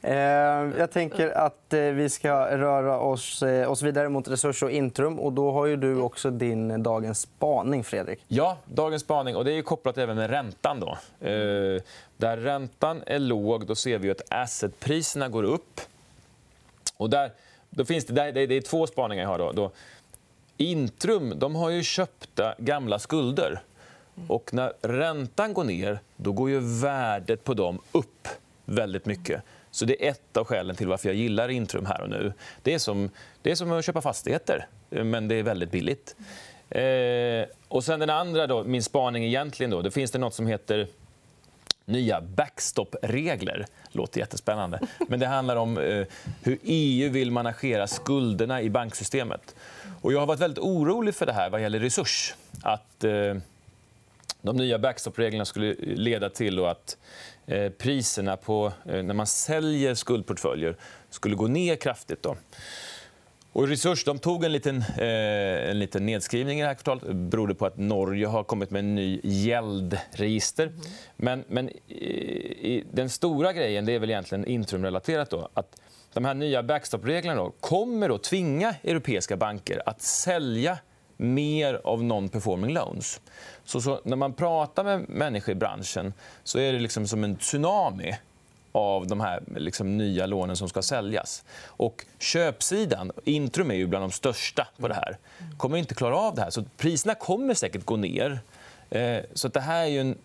Eh, 0.01 0.13
jag 0.77 0.91
tänker 0.91 1.29
att 1.29 1.73
eh, 1.73 1.79
vi 1.79 2.09
ska 2.09 2.57
röra 2.57 2.99
oss, 2.99 3.43
eh, 3.43 3.71
oss 3.71 3.81
vidare 3.81 4.09
mot 4.09 4.27
Resurs 4.27 4.63
och 4.63 4.71
Intrum. 4.71 5.19
Och 5.19 5.33
då 5.33 5.51
har 5.51 5.65
ju 5.65 5.75
du 5.75 6.01
också 6.01 6.31
din 6.31 6.83
dagens 6.83 7.19
spaning, 7.21 7.83
Fredrik. 7.83 8.19
Ja, 8.27 8.57
dagens 8.65 9.01
spaning. 9.01 9.35
Och 9.35 9.45
det 9.45 9.53
är 9.53 9.61
kopplat 9.61 9.97
även 9.97 10.15
med 10.15 10.29
räntan. 10.29 10.79
Då. 10.79 10.97
Där 12.17 12.37
räntan 12.37 13.03
är 13.05 13.19
låg 13.19 13.65
då 13.65 13.75
ser 13.75 13.97
vi 13.97 14.11
att 14.11 14.21
assetpriserna 14.29 15.29
går 15.29 15.43
upp. 15.43 15.81
Och 16.97 17.09
där, 17.09 17.31
då 17.69 17.85
finns 17.85 18.05
det, 18.05 18.31
det 18.31 18.55
är 18.55 18.61
två 18.61 18.87
spaningar 18.87 19.23
jag 19.23 19.29
har. 19.29 19.37
Då. 19.37 19.51
då 19.51 19.71
Intrum 20.57 21.33
de 21.39 21.55
har 21.55 21.69
ju 21.69 21.83
köpta 21.83 22.55
gamla 22.57 22.99
skulder. 22.99 23.61
Mm. 24.19 24.31
Och 24.31 24.53
när 24.53 24.73
räntan 24.81 25.53
går 25.53 25.63
ner 25.63 25.99
då 26.15 26.31
går 26.31 26.49
ju 26.49 26.59
värdet 26.59 27.43
på 27.43 27.53
dem 27.53 27.79
upp 27.91 28.27
väldigt 28.65 29.05
mycket. 29.05 29.41
Så 29.71 29.85
Det 29.85 30.05
är 30.05 30.11
ett 30.11 30.37
av 30.37 30.45
skälen 30.45 30.75
till 30.75 30.87
varför 30.87 31.09
jag 31.09 31.15
gillar 31.15 31.49
Intrum 31.49 31.85
här 31.85 32.01
och 32.01 32.09
nu. 32.09 32.33
Det 32.63 32.73
är 32.73 32.79
som, 32.79 33.09
det 33.41 33.51
är 33.51 33.55
som 33.55 33.71
att 33.71 33.85
köpa 33.85 34.01
fastigheter, 34.01 34.67
men 34.89 35.27
det 35.27 35.35
är 35.35 35.43
väldigt 35.43 35.71
billigt. 35.71 36.15
Eh, 36.69 37.45
och 37.67 37.83
sen 37.83 37.99
den 37.99 38.09
andra, 38.09 38.47
då, 38.47 38.63
min 38.63 38.83
spaning 38.83 39.25
egentligen, 39.25 39.69
då, 39.69 39.81
då 39.81 39.91
finns 39.91 40.11
det 40.11 40.19
nåt 40.19 40.33
som 40.33 40.47
heter 40.47 40.87
nya 41.85 42.21
backstop-regler. 42.21 43.65
låter 43.91 44.19
jättespännande. 44.19 44.79
Men 45.07 45.19
det 45.19 45.27
handlar 45.27 45.55
om 45.55 45.77
eh, 45.77 46.05
hur 46.43 46.57
EU 46.63 47.11
vill 47.11 47.31
managera 47.31 47.87
skulderna 47.87 48.61
i 48.61 48.69
banksystemet. 48.69 49.55
Och 50.01 50.13
jag 50.13 50.19
har 50.19 50.27
varit 50.27 50.39
väldigt 50.39 50.63
orolig 50.63 51.15
för 51.15 51.25
det 51.25 51.33
här 51.33 51.49
vad 51.49 51.61
gäller 51.61 51.79
resurs. 51.79 52.35
Att 52.61 53.03
eh, 53.03 53.35
de 54.41 54.57
nya 54.57 54.79
backstop-reglerna 54.79 55.45
skulle 55.45 55.75
leda 55.79 56.29
till 56.29 56.65
att 56.65 56.97
eh, 57.45 57.69
priserna 57.69 58.37
på, 58.37 58.73
eh, 58.85 59.03
när 59.03 59.13
man 59.13 59.27
säljer 59.27 59.93
skuldportföljer 59.93 60.75
skulle 61.09 61.35
gå 61.35 61.47
ner 61.47 61.75
kraftigt. 61.75 62.23
Då. 62.23 62.35
Och 63.53 63.67
Resurs 63.67 64.03
de 64.03 64.19
tog 64.19 64.43
en 64.43 64.51
liten, 64.51 64.77
eh, 64.97 65.69
en 65.69 65.79
liten 65.79 66.05
nedskrivning 66.05 66.59
i 66.59 66.61
det 66.61 66.67
här 66.67 66.75
kvartalet. 66.75 67.03
Det 67.07 67.13
berodde 67.13 67.55
på 67.55 67.65
att 67.65 67.77
Norge 67.77 68.27
har 68.27 68.43
kommit 68.43 68.71
med 68.71 68.79
en 68.79 68.95
ny 68.95 69.19
gäldregister. 69.23 70.67
Mm. 70.67 70.79
Men, 71.15 71.43
men 71.47 71.69
i, 71.69 71.93
i, 72.75 72.83
den 72.91 73.09
stora 73.09 73.53
grejen 73.53 73.85
det 73.85 73.93
är 73.93 73.99
väl 73.99 74.09
egentligen 74.09 74.45
Intrum-relaterat. 74.45 75.29
Då, 75.29 75.49
att 75.53 75.81
de 76.13 76.25
här 76.25 76.33
nya 76.33 76.63
backstop-reglerna 76.63 77.51
kommer 77.59 78.15
att 78.15 78.23
tvinga 78.23 78.75
europeiska 78.83 79.37
banker 79.37 79.81
att 79.85 80.01
sälja 80.01 80.77
mer 81.19 81.81
av 81.83 82.03
non-performing 82.03 82.73
loans. 82.73 83.21
Så, 83.65 83.81
så, 83.81 84.01
när 84.03 84.15
man 84.15 84.33
pratar 84.33 84.83
med 84.83 85.09
människor 85.09 85.51
i 85.51 85.55
branschen 85.55 86.13
så 86.43 86.59
är 86.59 86.73
det 86.73 86.79
liksom 86.79 87.07
som 87.07 87.23
en 87.23 87.35
tsunami 87.35 88.17
av 88.71 89.07
de 89.07 89.19
här 89.19 89.43
liksom, 89.55 89.97
nya 89.97 90.25
lånen 90.25 90.55
som 90.55 90.69
ska 90.69 90.81
säljas. 90.81 91.43
Och 91.65 92.05
köpsidan, 92.19 93.11
Intrum 93.23 93.71
är 93.71 93.75
ju 93.75 93.87
bland 93.87 94.03
de 94.03 94.11
största 94.11 94.67
på 94.77 94.87
det 94.87 94.93
här, 94.93 95.17
kommer 95.57 95.77
inte 95.77 95.95
klara 95.95 96.17
av 96.17 96.35
det 96.35 96.41
här. 96.41 96.49
Så 96.49 96.63
priserna 96.77 97.15
kommer 97.15 97.53
säkert 97.53 97.85
gå 97.85 97.95
ner. 97.95 98.39
Eh, 98.89 99.19
så 99.33 99.47
det 99.47 99.59
här 99.59 99.85
är 99.85 100.01
en 100.01 100.15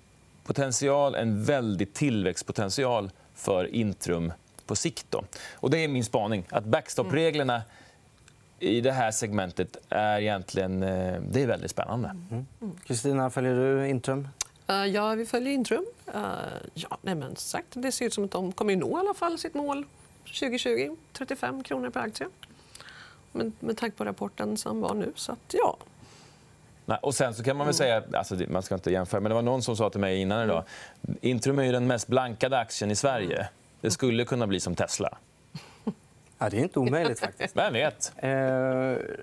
potential, 0.45 1.15
en 1.15 1.45
väldig 1.45 1.95
tillväxtpotential 1.95 3.11
för 3.35 3.75
Intrum 3.75 4.33
på 4.67 4.77
sikt. 4.77 5.07
Då. 5.11 5.25
Och 5.55 5.71
det 5.71 5.85
är 5.85 5.89
min 5.89 6.05
spaning. 6.05 6.45
att 6.51 6.65
Backstop-reglerna 6.65 7.63
i 8.59 8.81
det 8.81 8.93
här 8.93 9.11
segmentet 9.11 9.77
är 9.89 10.21
egentligen 10.21 10.83
eh, 10.83 11.21
det 11.21 11.43
är 11.43 11.47
väldigt 11.47 11.71
spännande. 11.71 12.09
Mm. 12.09 12.47
Kristina, 12.87 13.31
följer 13.31 13.55
du 13.55 13.89
Intrum? 13.89 14.29
Uh, 14.71 14.87
ja, 14.87 15.15
vi 15.15 15.27
följer 15.27 15.53
Intrum. 15.53 15.87
Uh, 16.15 16.21
ja, 16.75 16.99
nej, 17.03 17.15
men 17.15 17.37
sagt, 17.37 17.67
det 17.73 17.93
ser 17.93 18.07
ut 18.07 18.15
som 18.15 18.25
att 18.25 18.31
de 18.31 18.53
kommer 18.53 18.77
nå 18.77 18.99
i 18.99 19.01
alla 19.01 19.15
fall 19.15 19.39
sitt 19.39 19.55
mål 19.55 19.87
2020. 20.25 20.97
35 21.13 21.63
kronor 21.63 21.91
per 21.91 22.01
aktie. 22.01 22.29
Men 23.33 23.53
med 23.61 23.77
tanke 23.77 23.97
på 23.97 24.05
rapporten 24.05 24.57
som 24.57 24.81
var 24.81 24.95
nu. 24.95 25.13
Så 25.15 25.33
att, 25.33 25.39
ja. 25.53 25.77
Nej, 26.87 26.99
och 27.03 27.15
sen 27.15 27.35
så 27.35 27.43
kan 27.43 27.57
man 27.57 27.67
väl 27.67 27.75
säga, 27.75 28.03
alltså, 28.13 28.37
man 28.49 28.63
ska 28.63 28.75
inte 28.75 28.91
jämföra, 28.91 29.21
men 29.21 29.31
det 29.31 29.35
var 29.35 29.43
någon 29.43 29.63
som 29.63 29.77
sa 29.77 29.91
till 29.91 30.01
mig 30.01 30.21
innan 30.21 30.45
idag, 30.45 30.65
Intrum 31.21 31.59
är 31.59 31.63
ju 31.63 31.73
den 31.73 31.87
mest 31.87 32.07
blankade 32.07 32.59
aktien 32.59 32.91
i 32.91 32.97
Sverige. 32.97 33.49
Det 33.81 33.91
skulle 33.91 34.25
kunna 34.25 34.47
bli 34.47 34.61
som 34.61 34.75
Tesla. 34.75 35.19
Ja, 36.39 36.51
det 36.51 36.57
är 36.57 36.61
inte 36.63 36.79
omöjligt. 36.79 37.21
faktiskt. 37.21 37.57
Vem 37.57 37.73
vet? 37.73 38.13
Eh, 38.17 38.29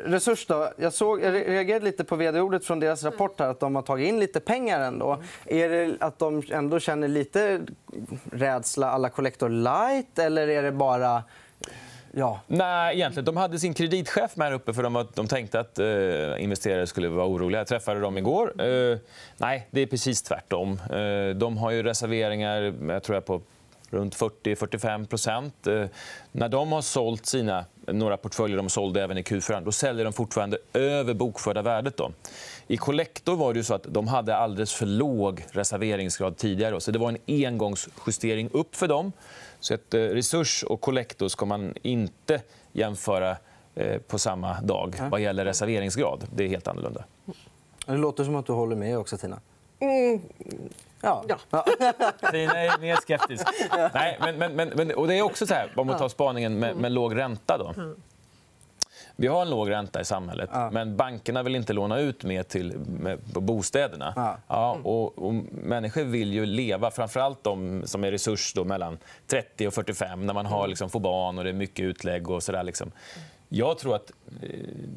resurs 0.05 0.45
då? 0.45 0.71
Jag, 0.77 0.93
såg, 0.93 1.21
jag 1.21 1.33
reagerade 1.33 1.85
lite 1.85 2.03
på 2.03 2.15
vd-ordet 2.15 2.65
från 2.65 2.79
deras 2.79 3.03
rapport 3.03 3.39
här, 3.39 3.47
att 3.47 3.59
de 3.59 3.75
har 3.75 3.81
tagit 3.81 4.07
in 4.07 4.19
lite 4.19 4.39
pengar. 4.39 4.79
ändå. 4.79 5.21
Är 5.45 5.69
det 5.69 5.95
att 5.99 6.19
de 6.19 6.43
ändå 6.51 6.79
känner 6.79 7.07
lite 7.07 7.61
rädsla 8.31 8.91
alla 8.91 9.09
Collector 9.09 9.49
Light 9.49 10.19
eller 10.19 10.47
är 10.47 10.63
det 10.63 10.71
bara... 10.71 11.23
Ja. 12.13 12.39
Nej, 12.47 12.95
egentligen. 12.95 13.25
De 13.25 13.37
hade 13.37 13.59
sin 13.59 13.73
kreditchef 13.73 14.35
med 14.35 14.47
här 14.47 14.53
uppe 14.53 14.73
för 14.73 14.83
de, 14.83 15.07
de 15.13 15.27
tänkte 15.27 15.59
att 15.59 15.79
eh, 15.79 16.43
investerare 16.43 16.87
skulle 16.87 17.07
vara 17.07 17.27
oroliga. 17.27 17.59
Jag 17.59 17.67
träffade 17.67 17.99
dem 17.99 18.17
igår. 18.17 18.61
Eh, 18.61 18.97
nej, 19.37 19.67
det 19.71 19.81
är 19.81 19.85
precis 19.85 20.21
tvärtom. 20.23 20.79
Eh, 20.91 21.35
de 21.35 21.57
har 21.57 21.71
ju 21.71 21.83
reserveringar 21.83 22.73
jag 22.89 23.03
tror 23.03 23.15
jag, 23.15 23.25
på 23.25 23.41
runt 23.91 24.15
40-45 24.15 25.83
eh, 25.83 25.89
När 26.31 26.49
de 26.49 26.71
har 26.71 26.81
sålt 26.81 27.25
sina 27.25 27.65
några 27.87 28.17
portföljer 28.17 28.57
de 28.57 28.69
sålde 28.69 29.03
även 29.03 29.17
i 29.17 29.21
Q4 29.21 29.65
då 29.65 29.71
säljer 29.71 30.03
de 30.03 30.13
fortfarande 30.13 30.57
över 30.73 31.13
bokförda 31.13 31.61
värdet. 31.61 31.97
Då. 31.97 32.11
I 32.67 32.77
Collector 32.77 33.35
var 33.35 33.53
det 33.53 33.63
så 33.63 33.73
att 33.73 33.83
de 33.83 34.07
hade 34.07 34.35
alldeles 34.35 34.73
för 34.73 34.85
låg 34.85 35.45
reserveringsgrad 35.51 36.37
tidigare. 36.37 36.81
Så 36.81 36.91
det 36.91 36.99
var 36.99 37.09
en 37.09 37.45
engångsjustering 37.45 38.49
upp 38.53 38.75
för 38.75 38.87
dem. 38.87 39.11
Så 39.59 39.73
att, 39.73 39.93
eh, 39.93 39.99
Resurs 39.99 40.63
och 40.63 40.81
Collector 40.81 41.27
ska 41.27 41.45
man 41.45 41.73
inte 41.81 42.41
jämföra 42.71 43.37
eh, 43.75 43.97
på 43.97 44.19
samma 44.19 44.61
dag 44.61 44.95
vad 45.11 45.21
gäller 45.21 45.45
reserveringsgrad. 45.45 46.27
Det 46.35 46.43
är 46.43 46.47
helt 46.47 46.67
annorlunda. 46.67 47.03
Det 47.85 47.97
låter 47.97 48.23
som 48.23 48.35
att 48.35 48.45
du 48.45 48.53
håller 48.53 48.75
med 48.75 48.97
också, 48.97 49.17
Tina. 49.17 49.39
Mm. 49.79 50.21
Ja. 51.01 51.23
ja. 51.49 51.65
Tina 52.31 52.57
är 52.57 52.77
mer 52.77 52.95
skeptisk. 52.95 53.47
Nej, 53.93 54.17
men, 54.19 54.55
men, 54.55 54.69
men, 54.69 54.91
och 54.91 55.07
det 55.07 55.15
är 55.15 55.21
också 55.21 55.47
så 55.47 55.53
här, 55.53 55.71
om 55.75 55.87
man 55.87 55.97
tar 55.97 56.09
spaningen 56.09 56.59
med, 56.59 56.75
med 56.75 56.91
låg 56.91 57.15
ränta. 57.15 57.57
Då. 57.57 57.73
Vi 59.15 59.27
har 59.27 59.41
en 59.41 59.49
låg 59.49 59.69
ränta 59.69 60.01
i 60.01 60.05
samhället, 60.05 60.49
ja. 60.53 60.69
men 60.71 60.97
bankerna 60.97 61.43
vill 61.43 61.55
inte 61.55 61.73
låna 61.73 61.99
ut 61.99 62.23
mer 62.23 62.43
till 62.43 62.77
med, 62.77 63.19
bostäderna. 63.19 64.13
Ja. 64.15 64.37
ja 64.47 64.79
och, 64.83 65.25
och, 65.25 65.33
människor 65.51 66.03
vill 66.03 66.33
ju 66.33 66.45
leva, 66.45 66.91
framförallt 66.91 67.43
de 67.43 67.83
som 67.85 68.03
är 68.03 68.11
resurs 68.11 68.53
då, 68.53 68.63
mellan 68.63 68.97
30 69.27 69.67
och 69.67 69.73
45 69.73 70.25
när 70.25 70.33
man 70.33 70.45
har, 70.45 70.67
liksom, 70.67 70.89
får 70.89 70.99
barn 70.99 71.37
och 71.37 71.43
det 71.43 71.49
är 71.49 71.53
mycket 71.53 71.83
utlägg. 71.83 72.29
och 72.29 72.43
så 72.43 72.51
där, 72.51 72.63
liksom. 72.63 72.91
Jag 73.49 73.77
tror 73.77 73.95
att 73.95 74.11
eh, 74.41 74.49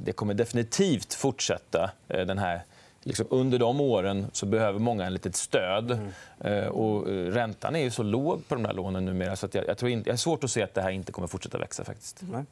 det 0.04 0.12
kommer 0.12 0.34
definitivt 0.34 1.14
fortsätta, 1.14 1.90
eh, 2.08 2.26
den 2.26 2.38
här 2.38 2.62
liksom 3.04 3.26
under 3.30 3.58
de 3.58 3.80
åren 3.80 4.26
så 4.32 4.46
behöver 4.46 4.78
många 4.78 5.06
en 5.06 5.12
litet 5.12 5.36
stöd. 5.36 5.90
Mm. 5.90 6.10
Eh, 6.40 6.68
och 6.68 7.10
eh, 7.10 7.12
räntan 7.12 7.76
är 7.76 7.80
ju 7.80 7.90
så 7.90 8.02
låg 8.02 8.48
på 8.48 8.54
de 8.54 8.62
där 8.62 8.72
lånen 8.72 9.04
numera 9.04 9.36
så 9.36 9.46
att 9.46 9.54
jag, 9.54 9.66
jag 9.68 9.78
tror 9.78 9.90
inte, 9.90 10.08
jag 10.08 10.12
har 10.12 10.18
svårt 10.18 10.44
att 10.44 10.50
se 10.50 10.62
att 10.62 10.74
det 10.74 10.82
här 10.82 10.90
inte 10.90 11.12
kommer 11.12 11.28
fortsätta 11.28 11.58
växa. 11.58 11.84
Faktiskt. 11.84 12.22
Mm. 12.22 12.46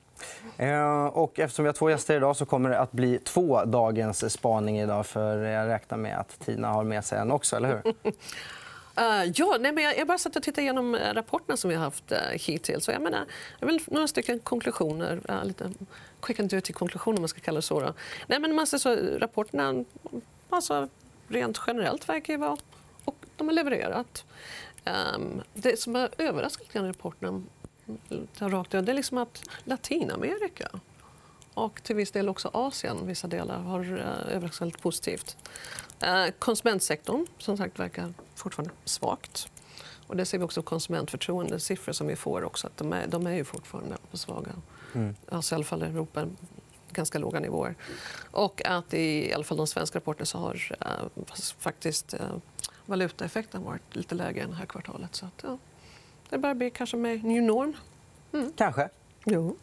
Eh, 0.57 1.07
och 1.07 1.39
eftersom 1.39 1.65
vi 1.65 1.69
har 1.69 1.73
två 1.75 1.91
gäster 1.91 2.17
idag 2.17 2.37
så 2.37 2.47
kommer 2.47 2.71
det 2.71 2.79
att 2.79 2.93
bli 2.93 3.19
två 3.19 3.65
dagens 3.65 4.33
spaning 4.33 4.81
idag. 4.81 5.07
För 5.07 5.39
jag 5.39 5.69
räknar 5.69 5.99
med 5.99 6.19
att 6.19 6.41
Tina 6.41 6.69
har 6.69 6.85
med 6.85 7.05
sig 7.05 7.19
en 7.19 7.31
också, 7.31 7.57
eller 7.57 7.69
hur? 7.69 7.93
Uh, 7.93 9.33
ja, 9.35 9.57
nej, 9.61 9.73
men 9.73 9.85
jag, 9.85 9.99
jag 9.99 10.07
bara 10.07 10.19
satt 10.19 10.37
och 10.37 10.43
tittade 10.43 10.63
igenom 10.63 10.97
rapporterna 11.13 11.57
som 11.57 11.71
vi 11.71 11.77
har 11.77 11.85
haft 11.85 12.13
uh, 12.13 12.19
hittills. 12.33 12.89
jag 12.89 13.03
menar, 13.03 13.25
jag 13.61 13.67
vill 13.67 13.81
några 13.87 14.09
stycken 14.09 14.39
konklusioner. 14.39 15.21
Uh, 15.31 15.45
lite 15.45 15.71
quick 16.23 16.41
and 16.41 16.51
dirty 16.51 16.73
konklusioner, 16.73 17.19
om 17.19 17.23
man 17.23 17.29
ska 17.29 17.41
kalla 17.41 17.57
det 17.57 17.63
så. 17.63 17.81
Då. 17.81 17.95
Nej, 18.27 18.41
men 18.41 18.55
man 18.55 18.67
ser 18.67 18.79
så, 18.79 18.97
rapporterna 19.19 19.85
alltså, 20.53 20.89
rent 21.29 21.61
generellt 21.67 22.09
verkar 22.09 22.33
ju 22.33 22.39
vara... 22.39 22.57
Och 23.05 23.27
de 23.37 23.49
har 23.49 23.55
levererat. 23.55 24.25
Um, 24.85 25.43
det 25.55 25.81
som 25.81 25.95
har 25.95 26.11
överraskat 26.19 26.77
i 26.77 26.79
rapporten 26.79 27.47
rakt 28.39 28.71
det 28.71 28.79
är 28.79 28.95
liksom 28.95 29.19
att 29.19 29.43
Latinamerika 29.65 30.69
och 31.55 31.83
till 31.83 31.97
viss 31.97 32.11
del 32.11 32.29
också 32.29 32.51
Asien 32.53 33.07
vissa 33.07 33.27
delar 33.27 33.59
har 33.59 33.93
uh, 33.93 34.35
överraskat 34.35 34.83
positivt. 34.83 35.37
Uh, 36.03 36.33
konsumentsektorn 36.39 37.27
som 37.39 37.57
sagt 37.57 37.79
verkar 37.79 38.15
fortfarande 38.35 38.75
svagt. 38.85 39.49
Och 40.07 40.17
det 40.17 40.25
ser 40.25 40.39
vi 40.39 40.45
också 40.45 40.63
konsumentförtroendesiffror 40.63 41.93
som 41.93 42.07
vi 42.07 42.17
får. 42.17 42.45
också. 42.45 42.67
Att 42.67 42.77
de, 42.77 42.93
är, 42.93 43.07
de 43.07 43.27
är 43.27 43.35
ju 43.35 43.45
fortfarande 43.45 43.97
svaga. 44.13 44.53
Mm. 44.95 45.17
Alltså, 45.29 45.55
I 45.55 45.57
alla 45.57 45.65
fall 45.65 45.83
Europa 45.83 46.27
ganska 46.93 47.19
låga 47.19 47.41
nivåer. 47.41 47.75
Och 48.31 48.63
att 48.65 48.95
i 48.95 49.33
alla 49.33 49.45
fall 49.45 49.57
de 49.57 49.67
svenska 49.67 49.99
rapporterna 49.99 50.27
så 50.27 50.39
har 50.39 50.55
uh, 50.55 51.25
faktiskt 51.59 52.15
uh, 52.15 52.21
valutaeffekten 52.87 53.65
varit 53.65 53.97
lite 53.97 54.15
lägre 54.15 54.43
än 54.43 54.51
det 54.51 54.57
här 54.57 54.67
kvartalet. 54.67 55.15
Så 55.15 55.27
att, 55.27 55.43
ja, 55.43 55.59
det 56.31 56.39
börjar 56.39 56.55
bli 56.55 56.71
kanske 56.71 56.97
med 56.97 57.25
new 57.25 57.43
norm. 57.43 57.77
Mm. 58.33 58.53
Kanske. 58.57 58.89
Jo. 59.25 59.57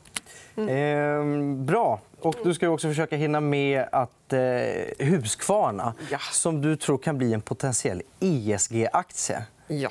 Mm. 0.56 0.70
Eh, 0.70 1.66
bra. 1.66 2.02
Och 2.22 2.36
du 2.44 2.54
ska 2.54 2.70
också 2.70 2.88
försöka 2.88 3.16
hinna 3.16 3.40
med 3.40 3.86
att 3.92 4.34
eh, 4.34 4.40
Husqvarna 5.06 5.94
ja. 6.12 6.20
som 6.32 6.62
du 6.62 6.76
tror 6.76 6.98
kan 6.98 7.18
bli 7.18 7.34
en 7.34 7.42
potentiell 7.42 8.02
ESG-aktie. 8.20 9.44
Ja. 9.68 9.90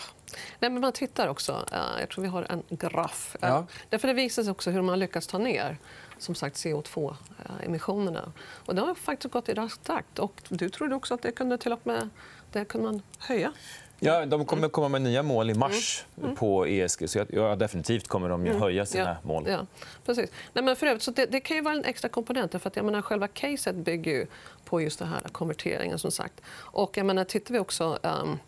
Nej, 0.59 0.71
men 0.71 0.81
man 0.81 0.93
tittar 0.93 1.29
också. 1.29 1.53
Uh, 1.53 2.01
jag 2.01 2.09
tror 2.09 2.23
vi 2.23 2.29
har 2.29 2.43
en 2.43 2.63
graf. 2.69 3.37
Ja. 3.41 3.67
därför 3.89 4.09
det 4.09 4.15
visar 4.15 4.43
sig 4.43 4.51
också 4.51 4.71
hur 4.71 4.83
man 4.83 4.99
lyckats 4.99 5.27
ta 5.27 5.39
ner 5.39 5.79
som 6.23 6.35
sagt 6.35 6.57
CO2-emissionerna. 6.57 8.33
Och 8.67 8.75
det 8.75 8.81
har 8.81 8.95
faktiskt 8.95 9.33
gått 9.33 9.49
i 9.49 9.55
rask 9.55 9.83
takt. 9.83 10.19
Och 10.19 10.43
du 10.49 10.69
trodde 10.69 10.95
också 10.95 11.15
att 11.15 11.23
det 11.23 11.33
kunde 11.33 11.59
till 11.59 11.73
och 11.73 11.87
med 11.87 12.09
det 12.53 12.65
kunde 12.65 12.93
man 12.93 13.03
höja. 13.19 13.53
Ja, 14.01 14.27
de 14.27 14.45
kommer 14.45 14.69
komma 14.69 14.89
med 14.89 15.03
nya 15.03 15.23
mål 15.23 15.51
i 15.51 15.55
mars 15.55 16.05
mm. 16.17 16.25
Mm. 16.25 16.37
på 16.37 16.67
ESG. 16.67 17.11
Så 17.11 17.27
ja, 17.29 17.57
definitivt 17.57 18.09
kommer 18.09 18.29
de 18.29 18.47
mm. 18.47 18.61
höja 18.61 18.87
sina 18.87 19.05
ja. 19.05 19.17
mål. 19.23 19.45
Ja, 19.49 19.67
precis. 20.07 20.31
Nej, 20.53 20.65
men 20.65 20.77
för 20.77 20.87
övrigt, 20.87 21.03
så 21.03 21.11
det, 21.11 21.27
det, 21.27 21.41
kan 21.41 21.57
ju 21.57 21.63
vara 21.63 21.75
en 21.75 21.85
extra 21.85 22.09
komponent. 22.09 22.53
För 22.53 22.67
att, 22.67 22.77
jag 22.77 22.85
menar, 22.85 23.03
själva 23.03 23.29
caset 23.29 23.77
bygger 23.77 24.13
ju 24.13 24.27
på 24.65 24.81
just 24.81 24.99
den 24.99 25.09
här 25.09 25.21
konverteringen. 25.33 25.99
Som 25.99 26.11
sagt. 26.11 26.41
Och, 26.51 26.97
jag 26.97 27.07
menar, 27.07 27.25
tittar 27.25 27.53
vi 27.53 27.59
också... 27.61 27.99
Um, 28.03 28.39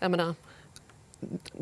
jag 0.00 0.10
menar, 0.10 0.34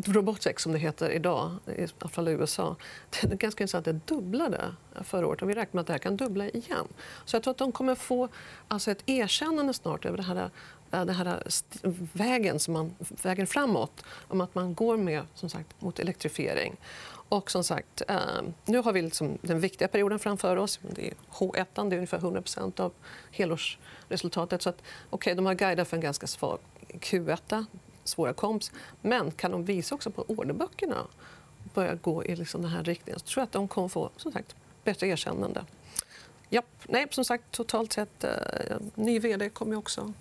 Robotics, 0.05 0.63
som 0.63 0.73
det 0.73 0.79
heter 0.79 1.11
idag, 1.11 1.51
i 1.67 1.87
alla 1.99 2.11
fall 2.11 2.29
i 2.29 2.31
USA, 2.31 2.77
det 3.11 3.33
är 3.33 3.37
ganska 3.37 3.65
intressant. 3.65 3.85
Det 3.85 3.93
dubblade 4.07 4.75
förra 5.05 5.27
året 5.27 5.43
och 5.43 5.51
vi 5.51 5.55
räknar 5.55 5.79
med 5.79 5.81
att 5.81 5.87
det 5.87 5.93
här 5.93 5.99
kan 5.99 6.17
dubbla 6.17 6.49
igen. 6.49 6.87
Så 7.25 7.37
jag 7.37 7.43
tror 7.43 7.51
att 7.51 7.59
de 7.59 7.73
kommer 7.73 7.95
få 7.95 8.29
alltså, 8.69 8.91
ett 8.91 9.03
erkännande 9.07 9.73
snart 9.73 10.05
över 10.05 10.17
det 10.17 10.23
här, 10.23 10.37
eh, 10.91 11.05
den 11.05 11.15
här 11.15 11.43
eh, 11.83 11.93
vägen, 12.13 12.61
som 12.61 12.75
man, 12.75 12.95
vägen 13.23 13.47
framåt 13.47 14.05
om 14.29 14.41
att 14.41 14.55
man 14.55 14.75
går 14.75 14.97
med 14.97 15.23
som 15.35 15.49
sagt, 15.49 15.81
mot 15.81 15.99
elektrifiering. 15.99 16.77
Och 17.29 17.51
som 17.51 17.65
sagt, 17.65 18.03
eh, 18.09 18.19
nu 18.65 18.79
har 18.79 18.93
vi 18.93 19.03
liksom 19.03 19.39
den 19.43 19.61
viktiga 19.61 19.89
perioden 19.89 20.19
framför 20.19 20.57
oss. 20.57 20.81
Det 20.83 21.07
är 21.07 21.15
H1, 21.33 21.67
det 21.75 21.81
är 21.81 21.99
ungefär 21.99 22.19
100% 22.19 22.81
av 22.81 22.93
helårsresultatet. 23.31 24.63
Så 24.63 24.69
att, 24.69 24.83
okay, 25.11 25.35
de 25.35 25.47
har 25.47 25.55
guidat 25.55 25.89
för 25.89 25.97
en 25.97 26.01
ganska 26.01 26.27
svag 26.27 26.59
Q1 26.89 27.65
svåra 28.09 28.33
komps. 28.33 28.73
Men 29.03 29.31
kan 29.31 29.51
de 29.51 29.65
visa 29.65 29.95
också 29.95 30.11
på 30.11 30.25
orderböckerna 30.29 31.07
börja 31.75 31.95
gå 31.95 32.25
i 32.25 32.37
liksom 32.37 32.63
den 32.63 32.71
här 32.71 32.85
riktningen 32.85 33.21
så 33.21 33.27
tror 33.27 33.41
jag 33.41 33.47
att 33.47 33.53
de 33.53 33.69
kommer 33.69 33.89
få 33.89 34.11
som 34.17 34.33
sagt, 34.33 34.55
bättre 34.85 35.07
erkännande. 35.07 35.65
Japp. 36.51 36.67
Nej, 36.89 37.07
som 37.11 37.25
sagt, 37.25 37.45
totalt 37.51 37.93
sett, 37.93 38.25
eh, 38.25 38.31
ny 38.95 39.19
vd 39.19 39.49
kommer 39.49 39.77
också 39.77 40.13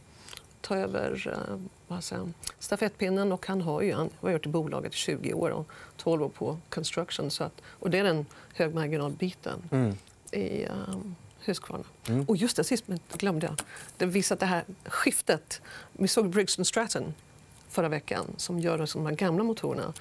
ta 0.62 0.76
över 0.76 1.28
eh, 1.28 1.60
vad 1.88 2.04
säger, 2.04 2.30
stafettpinnen. 2.60 3.32
Och 3.32 3.48
han 3.48 3.62
har 3.62 3.82
ju 3.82 3.94
han 3.94 4.10
har 4.22 4.32
gjort 4.32 4.46
i 4.46 4.50
bolaget 4.50 4.94
i 4.94 4.98
20 4.98 5.34
år 5.34 5.50
och 5.50 5.68
12 5.98 6.24
år 6.24 6.30
på 6.30 6.58
construction. 6.70 7.32
Så 7.32 7.44
att, 7.44 7.62
och 7.66 7.90
det 7.90 7.98
är 7.98 8.04
den 8.04 8.26
högmarginalbiten 8.54 9.70
Mm. 9.72 9.98
i 10.32 10.66
um, 10.66 11.16
Husqvarna. 11.40 11.84
Och 12.28 12.38
just 12.38 12.58
det, 12.58 12.64
sist 12.64 12.88
men 12.88 13.00
glömde 13.14 13.46
jag. 13.46 13.56
Det 13.98 14.06
visar 14.06 14.36
det 14.36 14.46
här 14.46 14.64
skiftet. 14.86 15.62
Vi 15.92 16.08
såg 16.08 16.30
Briggs 16.30 16.68
Stratton 16.68 17.14
förra 17.76 17.90
veckan 17.90 18.34
som 18.38 18.60
gör 18.60 18.88
de 18.94 19.06
här 19.06 19.16
gamla 19.16 19.44
motorerna 19.44 19.94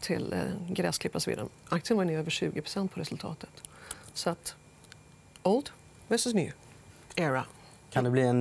till 0.00 0.32
eh, 0.32 0.72
gräsklippare 0.72 1.16
och 1.16 1.22
så 1.22 1.30
vidare. 1.30 1.48
Aktien 1.68 1.96
var 1.96 2.04
ner 2.04 2.18
över 2.18 2.30
20% 2.30 2.88
på 2.88 3.00
resultatet. 3.00 3.62
Så 4.14 4.30
att 4.30 4.54
old 5.42 5.70
versus 6.08 6.34
new 6.34 6.52
era. 7.16 7.44
Kan 7.90 8.04
det 8.04 8.10
bli 8.10 8.22
en 8.22 8.38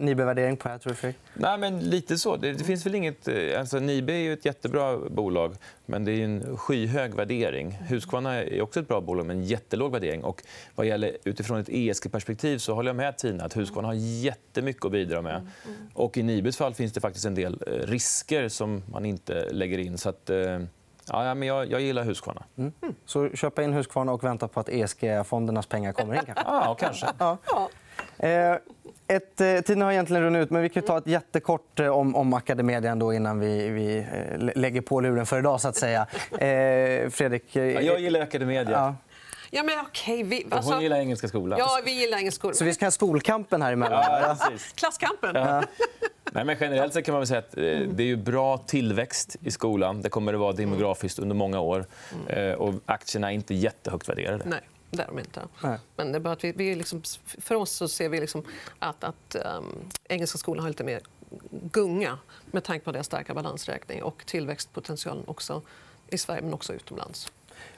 nybevärdering 0.00 0.56
på 0.56 0.68
det 0.68 0.72
här, 0.72 0.78
tror 0.78 0.96
du? 1.02 1.14
Nej, 1.34 1.58
men 1.58 1.78
lite 1.80 2.18
så. 2.18 2.36
Det, 2.36 2.52
det 2.52 2.64
finns 2.64 2.86
väl 2.86 2.94
inget... 2.94 3.28
eh, 3.28 3.34
Alltså, 3.60 3.78
Nibe 3.78 4.12
är 4.12 4.16
ju 4.18 4.32
ett 4.32 4.44
jättebra 4.44 4.96
bolag, 5.10 5.54
men 5.86 6.04
det 6.04 6.12
är 6.12 6.24
en 6.24 6.56
skyhög 6.56 7.14
värdering. 7.14 7.70
Husqvarna 7.72 8.34
är 8.44 8.62
också 8.62 8.80
ett 8.80 8.88
bra 8.88 9.00
bolag, 9.00 9.26
men 9.26 9.36
en 9.36 9.44
jättelåg 9.44 9.92
värdering. 9.92 10.24
Och 10.24 10.42
vad 10.74 10.86
gäller 10.86 11.16
utifrån 11.24 11.58
ett 11.60 11.68
ESG-perspektiv 11.68 12.58
så 12.58 12.74
håller 12.74 12.88
jag 12.88 12.96
med 12.96 13.18
Tina 13.18 13.44
att 13.44 13.56
Husqvarna 13.56 13.88
har 13.88 13.94
jättemycket 13.94 14.84
att 14.84 14.92
bidra 14.92 15.22
med. 15.22 15.48
Och 15.94 16.16
I 16.16 16.22
Nibes 16.22 16.56
fall 16.56 16.74
finns 16.74 16.92
det 16.92 17.00
faktiskt 17.00 17.26
en 17.26 17.34
del 17.34 17.62
eh, 17.66 17.72
risker 17.72 18.48
som 18.48 18.82
man 18.92 19.04
inte 19.04 19.48
lägger 19.52 19.78
in. 19.78 19.98
Så 19.98 20.08
att, 20.08 20.30
eh, 20.30 20.58
ja, 21.08 21.34
men 21.34 21.42
jag, 21.48 21.70
jag 21.70 21.80
gillar 21.80 22.04
Husqvarna. 22.04 22.44
Så 23.04 23.28
köpa 23.28 23.62
in 23.62 23.72
Husqvarna 23.72 24.12
och 24.12 24.24
vänta 24.24 24.48
på 24.48 24.60
att 24.60 24.68
ESG-fondernas 24.68 25.66
pengar 25.68 25.92
kommer 25.92 26.14
in. 26.14 26.20
Kanske. 26.26 26.44
Ja, 26.46 26.76
kanske. 26.80 27.06
Eh, 28.18 28.56
ett, 29.16 29.40
eh, 29.40 29.60
tiden 29.60 29.82
har 29.82 29.92
egentligen 29.92 30.22
runnit 30.22 30.42
ut, 30.42 30.50
men 30.50 30.62
vi 30.62 30.68
kan 30.68 30.82
ta 30.82 30.98
ett 30.98 31.06
jättekort 31.06 31.80
eh, 31.80 31.86
om, 31.88 32.16
om 32.16 32.32
Academedia 32.34 32.90
ändå 32.90 33.12
innan 33.14 33.40
vi, 33.40 33.68
vi 33.68 33.98
eh, 33.98 34.38
lä- 34.38 34.52
lägger 34.56 34.80
på 34.80 35.00
luren 35.00 35.26
för 35.26 35.38
idag. 35.38 35.60
Så 35.60 35.68
att 35.68 35.76
säga. 35.76 36.06
Eh, 36.32 37.10
Fredrik... 37.10 37.56
Ja, 37.56 37.62
jag 37.62 38.00
gillar 38.00 38.20
Academedia. 38.20 38.72
ja. 38.72 38.94
Ja, 39.54 39.62
men 39.62 39.74
okej. 39.80 40.22
vi, 40.22 40.46
alltså, 40.50 40.72
Hon 40.72 40.82
gillar 40.82 40.96
Engelska 40.96 41.28
skolan. 41.28 41.58
Ja, 41.58 41.80
vi 41.84 41.90
gillar 42.00 42.18
engelsk 42.18 42.38
skola. 42.38 42.54
Så 42.54 42.64
vi 42.64 42.74
ska 42.74 42.86
ha 42.86 42.90
skolkampen 42.90 43.62
här 43.62 43.72
emellan? 43.72 44.04
Ja, 44.22 44.36
precis. 44.48 44.72
Klasskampen. 44.72 45.36
Nej, 46.32 46.44
men 46.44 46.56
generellt 46.60 46.92
så 46.92 47.02
kan 47.02 47.12
man 47.12 47.20
väl 47.20 47.26
säga 47.26 47.38
att 47.38 47.56
eh, 47.56 47.62
det 47.62 48.02
är 48.02 48.06
ju 48.06 48.16
bra 48.16 48.58
tillväxt 48.58 49.36
i 49.40 49.50
skolan. 49.50 50.02
Det 50.02 50.08
kommer 50.08 50.32
det 50.32 50.38
vara 50.38 50.52
demografiskt 50.52 51.18
under 51.18 51.34
många 51.36 51.60
år. 51.60 51.84
Eh, 52.28 52.52
Och 52.52 52.74
aktierna 52.86 53.30
är 53.30 53.34
inte 53.34 53.54
jättehögt 53.54 54.08
värderade. 54.08 54.44
Nej, 54.46 54.60
det 54.96 55.02
är 55.02 55.06
de 55.06 55.18
inte. 55.18 55.42
Nej. 55.62 55.78
Men 55.96 56.12
det 56.12 56.18
är 56.18 56.20
bara 56.20 56.32
att 56.32 56.44
vi, 56.44 56.52
vi 56.52 56.74
liksom, 56.74 57.02
för 57.24 57.54
oss 57.54 57.70
så 57.70 57.88
ser 57.88 58.08
vi 58.08 58.20
liksom 58.20 58.44
att, 58.78 59.04
att 59.04 59.36
um, 59.58 59.88
engelska 60.04 60.38
skolan 60.38 60.62
har 60.62 60.70
lite 60.70 60.84
mer 60.84 61.00
gunga 61.50 62.18
med 62.50 62.64
tanke 62.64 62.84
på 62.84 62.92
deras 62.92 63.06
starka 63.06 63.34
balansräkning 63.34 64.02
och 64.02 64.26
tillväxtpotentialen 64.26 65.24
också 65.26 65.62
i 66.08 66.18
Sverige 66.18 66.42
men 66.42 66.54
också 66.54 66.72
utomlands. 66.72 67.32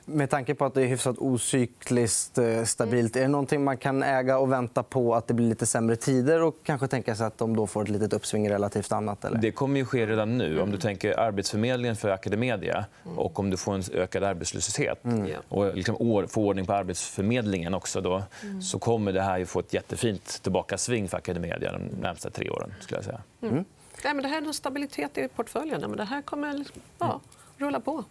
Med 0.07 0.31
tanke 0.31 0.55
på 0.55 0.65
att 0.65 0.75
det 0.75 0.83
är 0.83 0.87
hyfsat 0.87 1.17
ocykliskt 1.19 2.39
eh, 2.39 2.65
stabilt, 2.65 3.17
är 3.17 3.21
det 3.21 3.29
någonting 3.29 3.65
man 3.65 3.77
kan 3.77 4.03
äga 4.03 4.39
och 4.39 4.53
vänta 4.53 4.83
på 4.83 5.15
att 5.15 5.27
det 5.27 5.35
blir 5.35 5.49
lite 5.49 5.67
sämre 5.67 5.97
tider 5.97 6.43
och 6.43 6.57
kanske 6.63 6.87
tänka 6.89 7.15
sig 7.17 7.27
att 7.27 7.39
de 7.39 7.57
då 7.57 7.67
får 7.67 7.83
ett 7.83 7.89
litet 7.89 8.13
uppsving 8.13 8.51
relativt 8.51 8.93
annat? 8.93 9.25
Eller? 9.25 9.39
Det 9.39 9.51
kommer 9.51 9.81
ju 9.81 9.85
ske 9.85 10.07
redan 10.07 10.39
nu. 10.39 10.61
Om 10.61 10.71
du 10.71 10.79
tänker 10.79 11.19
Arbetsförmedlingen 11.19 11.97
för 11.97 12.09
Academedia 12.11 12.85
och 13.17 13.39
om 13.39 13.51
du 13.51 13.57
får 13.57 13.75
en 13.75 13.83
ökad 13.93 14.25
arbetslöshet 14.25 14.99
Ja. 15.03 15.37
och 15.49 15.75
liksom 15.75 15.97
år, 15.99 16.27
får 16.27 16.43
ordning 16.43 16.67
på 16.67 16.73
Arbetsförmedlingen 16.73 17.75
också 17.75 18.01
då, 18.01 18.23
så 18.63 18.79
kommer 18.79 19.13
det 19.13 19.23
här 19.23 19.39
ju 19.39 19.47
få 19.47 19.61
ett 19.61 19.75
jättefint 19.75 20.43
tillbakasving 20.43 21.09
för 21.09 21.19
Academedia 21.19 21.73
de 21.73 21.79
närmsta 22.01 22.31
tre 22.31 22.51
åren. 22.51 22.75
Skulle 22.81 22.99
jag 22.99 23.05
säga. 23.05 23.21
Nej, 23.41 24.15
men 24.15 24.23
det 24.23 24.29
här 24.29 24.43
är 24.43 24.47
en 24.47 24.55
stabilitet 24.55 25.19
i 25.19 25.29
portföljen. 25.29 25.81
Men 25.81 25.97
det 25.97 26.05
här 26.05 26.23
kommer 26.23 26.65
ja, 26.99 27.21
rulla 27.59 27.81
på. 27.81 28.05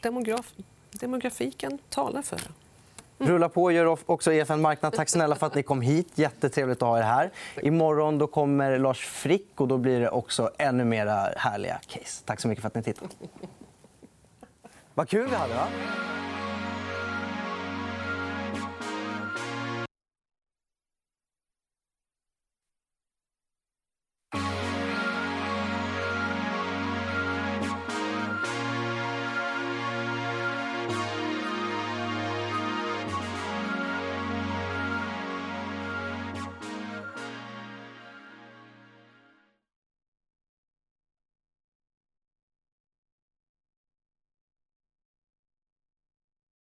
Demograf, 0.00 0.52
demografiken 0.90 1.78
talar 1.88 2.22
för 2.22 2.36
det. 2.36 2.50
Rulla 3.24 3.48
på 3.48 3.72
gör 3.72 3.98
också 4.10 4.32
EFN 4.32 4.60
Marknad. 4.60 4.92
Tack 4.92 5.08
snälla 5.08 5.36
för 5.36 5.46
att 5.46 5.54
ni 5.54 5.62
kom 5.62 5.80
hit. 5.80 6.08
Jättetrevligt 6.14 6.82
att 6.82 6.88
ha 6.88 6.98
er 6.98 7.02
här. 7.02 7.30
Imorgon 7.62 8.18
då 8.18 8.26
kommer 8.26 8.78
Lars 8.78 9.06
Frick 9.06 9.60
och 9.60 9.68
då 9.68 9.78
blir 9.78 10.00
det 10.00 10.10
också 10.10 10.50
ännu 10.58 10.84
mer 10.84 11.06
härliga 11.36 11.80
case. 11.86 12.22
Tack 12.24 12.40
så 12.40 12.48
mycket 12.48 12.62
för 12.62 12.68
att 12.68 12.74
ni 12.74 12.82
tittade. 12.82 13.08
Vad 14.94 15.08
kul 15.08 15.28
vi 15.28 15.36
hade. 15.36 15.54
Va? 15.54 15.66